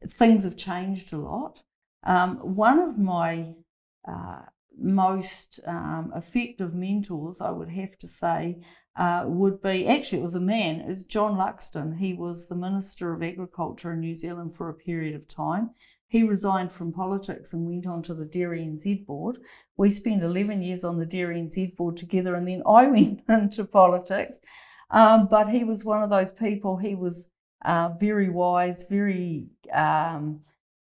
[0.05, 1.61] things have changed a lot.
[2.03, 3.55] Um, one of my
[4.07, 4.41] uh,
[4.77, 8.61] most um, effective mentors, I would have to say,
[8.95, 11.97] uh, would be actually, it was a man, it's John Luxton.
[11.97, 15.71] He was the Minister of Agriculture in New Zealand for a period of time.
[16.07, 19.39] He resigned from politics and went on to the Dairy NZ board.
[19.75, 23.65] We spent 11 years on the Dairy NZ board together, and then I went into
[23.65, 24.39] politics.
[24.91, 27.29] Um, but he was one of those people, he was
[27.63, 29.47] uh, very wise, very.
[29.73, 30.41] Um,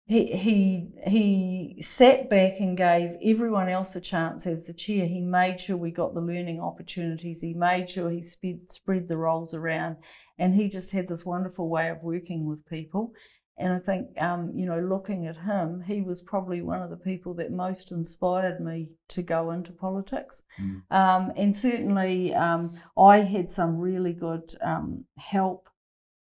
[0.06, 5.04] he he he sat back and gave everyone else a chance as the chair.
[5.06, 7.42] He made sure we got the learning opportunities.
[7.42, 9.96] He made sure he spread, spread the roles around,
[10.38, 13.12] and he just had this wonderful way of working with people.
[13.58, 16.96] And I think, um, you know, looking at him, he was probably one of the
[16.96, 20.44] people that most inspired me to go into politics.
[20.60, 20.82] Mm.
[20.90, 25.68] Um, and certainly, um, I had some really good um, help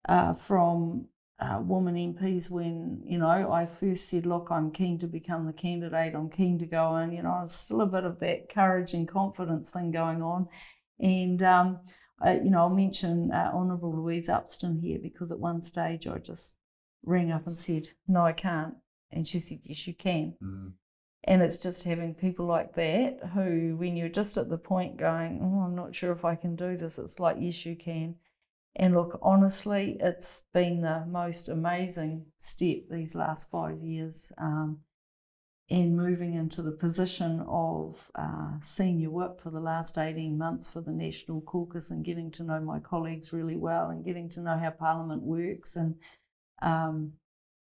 [0.08, 1.08] uh, from
[1.40, 5.54] uh, woman MPs when, you know, I first said, look, I'm keen to become the
[5.54, 8.94] candidate, I'm keen to go in, you know, there's still a bit of that courage
[8.94, 10.48] and confidence thing going on.
[11.00, 11.80] And, um,
[12.22, 16.20] I, you know, I'll mention uh, Honourable Louise Upston here because at one stage I
[16.20, 16.58] just
[17.06, 18.76] rang up and said, no, I can't.
[19.12, 20.36] And she said, yes, you can.
[20.44, 20.74] Mm.
[21.24, 25.40] And it's just having people like that who, when you're just at the point going,
[25.42, 28.16] oh, I'm not sure if I can do this, it's like, yes, you can.
[28.76, 34.82] And look, honestly, it's been the most amazing step these last five years um,
[35.70, 40.82] in moving into the position of uh, senior whip for the last 18 months for
[40.82, 44.58] the National Caucus and getting to know my colleagues really well and getting to know
[44.58, 45.76] how Parliament works.
[45.76, 45.96] And
[46.66, 47.14] um,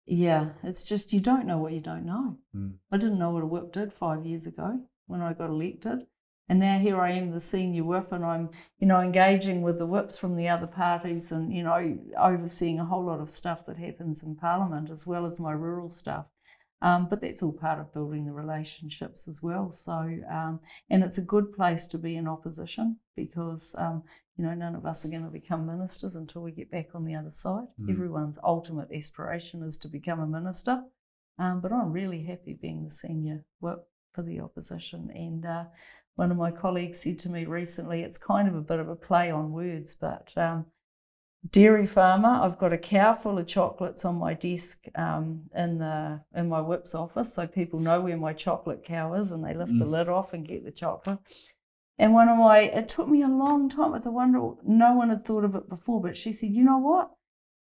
[0.06, 2.38] yeah, it's just you don't know what you don't know.
[2.56, 2.74] Mm.
[2.90, 6.06] I didn't know what a whip did five years ago when I got elected.
[6.48, 9.86] And now here I am, the senior whip, and I'm, you know, engaging with the
[9.86, 13.78] whips from the other parties and, you know, overseeing a whole lot of stuff that
[13.78, 16.26] happens in Parliament as well as my rural stuff.
[16.82, 19.70] Um, but that's all part of building the relationships as well.
[19.72, 19.92] So,
[20.28, 20.58] um,
[20.90, 24.02] and it's a good place to be in opposition because, um,
[24.36, 27.04] you know, none of us are going to become ministers until we get back on
[27.04, 27.68] the other side.
[27.80, 27.92] Mm.
[27.92, 30.82] Everyone's ultimate aspiration is to become a minister.
[31.38, 35.10] Um, but I'm really happy being the senior whip for the opposition.
[35.14, 35.64] And uh,
[36.16, 38.96] one of my colleagues said to me recently, it's kind of a bit of a
[38.96, 40.66] play on words, but um,
[41.50, 42.28] dairy farmer.
[42.28, 46.60] I've got a cow full of chocolates on my desk um, in the in my
[46.60, 49.90] whip's office, so people know where my chocolate cow is, and they lift the Mm.
[49.90, 51.18] lid off and get the chocolate.
[51.98, 53.94] And one of my, it took me a long time.
[53.94, 56.78] It's a wonder no one had thought of it before, but she said, "You know
[56.78, 57.10] what,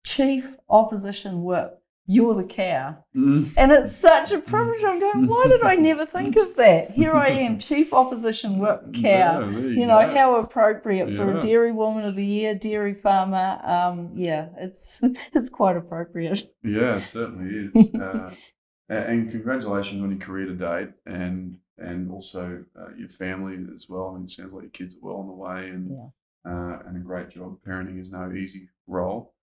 [0.05, 3.53] Chief Opposition Whip, you're the cow." Mm.
[3.57, 4.83] And it's such a privilege.
[4.85, 6.91] I'm going, why did I never think of that?
[6.93, 9.01] Here I am, Chief Opposition Whip Cow.
[9.03, 13.61] Yeah, You know, how appropriate for a Dairy Woman of the Year, Dairy Farmer.
[13.63, 15.01] Um, yeah, it's
[15.33, 16.51] it's quite appropriate.
[16.65, 17.95] Yeah, it certainly is.
[17.95, 18.35] uh,
[18.89, 24.09] and congratulations on your career to date, and and also uh, your family as well.
[24.09, 26.51] I mean, it sounds like your kids are well on the way, and Yeah.
[26.51, 27.59] uh, and a great job.
[27.67, 29.35] Parenting is no easy role,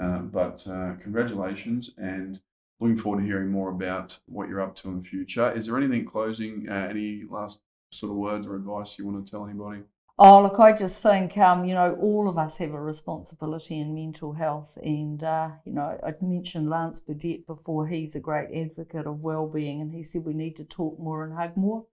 [0.00, 2.40] uh, but uh, congratulations, and
[2.80, 5.52] looking forward to hearing more about what you're up to in the future.
[5.56, 6.66] Is there anything closing?
[6.68, 9.82] Uh, any last sort of words or advice you want to tell anybody?
[10.16, 13.94] Oh, look, I just think, um, you know, all of us have a responsibility in
[13.94, 14.78] mental health.
[14.80, 17.88] And, uh, you know, I mentioned Lance Burdett before.
[17.88, 21.34] He's a great advocate of well-being, and he said we need to talk more and
[21.34, 21.86] hug more.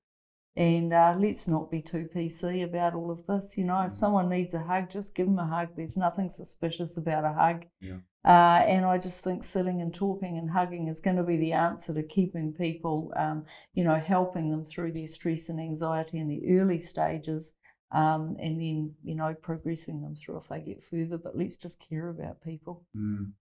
[0.56, 3.58] And uh, let's not be too PC about all of this.
[3.58, 5.70] You know, if someone needs a hug, just give them a hug.
[5.76, 7.66] There's nothing suspicious about a hug.
[7.80, 7.98] Yeah.
[8.24, 11.54] Uh, and I just think sitting and talking and hugging is going to be the
[11.54, 16.28] answer to keeping people, um, you know, helping them through their stress and anxiety in
[16.28, 17.56] the early stages
[17.94, 21.18] um, and then you know progressing them through if they get further.
[21.18, 22.86] But let's just care about people.
[22.96, 23.32] Mm.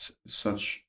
[0.00, 0.84] S- such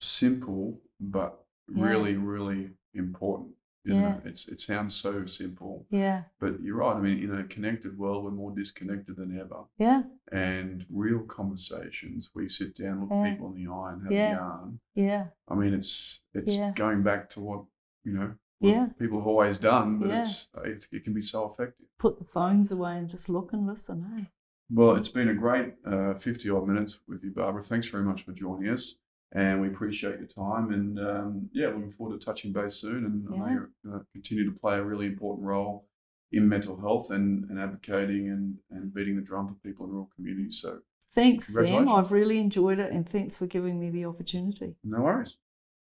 [0.00, 1.84] simple, but Yeah.
[1.84, 3.54] really, really important,
[3.84, 4.16] isn't Yeah.
[4.18, 4.26] it?
[4.26, 6.96] It's it sounds so simple, Yeah, but you're right.
[6.96, 9.64] I mean, in a connected world, we're more disconnected than ever.
[9.78, 13.30] yeah, And real conversations, we sit down, look Yeah.
[13.32, 14.32] people in the eye, and have Yeah.
[14.32, 14.80] a yarn.
[14.94, 17.64] yeah, I mean, it's it's going back to what
[18.04, 18.34] you know.
[18.60, 18.86] what Yeah.
[18.98, 20.18] people have always done, but Yeah.
[20.20, 21.86] it's, it's it can be so effective.
[21.98, 24.02] put the phones away and just look and listen.
[24.14, 24.30] Hey,
[24.72, 27.60] Well, it's been a great uh, 50 odd minutes with you, Barbara.
[27.62, 28.96] Thanks very much for joining us.
[29.32, 30.72] And we appreciate your time.
[30.72, 33.04] And um, yeah, looking forward to touching base soon.
[33.04, 35.86] And I know you're going to continue to play a really important role
[36.32, 40.10] in mental health and, and advocating and, and beating the drum for people in rural
[40.14, 40.60] communities.
[40.60, 40.80] So
[41.12, 41.88] thanks, Sam.
[41.88, 44.76] I've really enjoyed it, and thanks for giving me the opportunity.
[44.84, 45.36] no worries.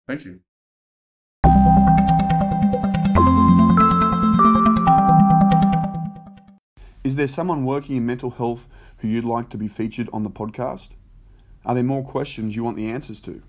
[0.07, 0.40] Thank you.
[7.05, 8.68] Is there someone working in mental health
[8.99, 10.90] who you'd like to be featured on the podcast?
[11.64, 13.42] Are there more questions you want the answers to?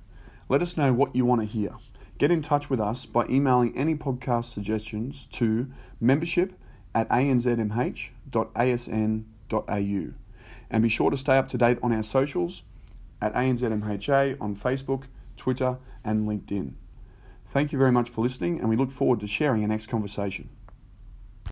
[0.49, 1.75] Let us know what you want to hear.
[2.17, 6.53] Get in touch with us by emailing any podcast suggestions to membership
[6.93, 8.13] at anzmh.asn.au.
[10.71, 12.63] And be sure to stay up to date on our socials
[13.21, 15.03] at ANZMHA on Facebook,
[15.37, 16.73] Twitter, and LinkedIn.
[17.45, 20.49] Thank you very much for listening, and we look forward to sharing our next conversation.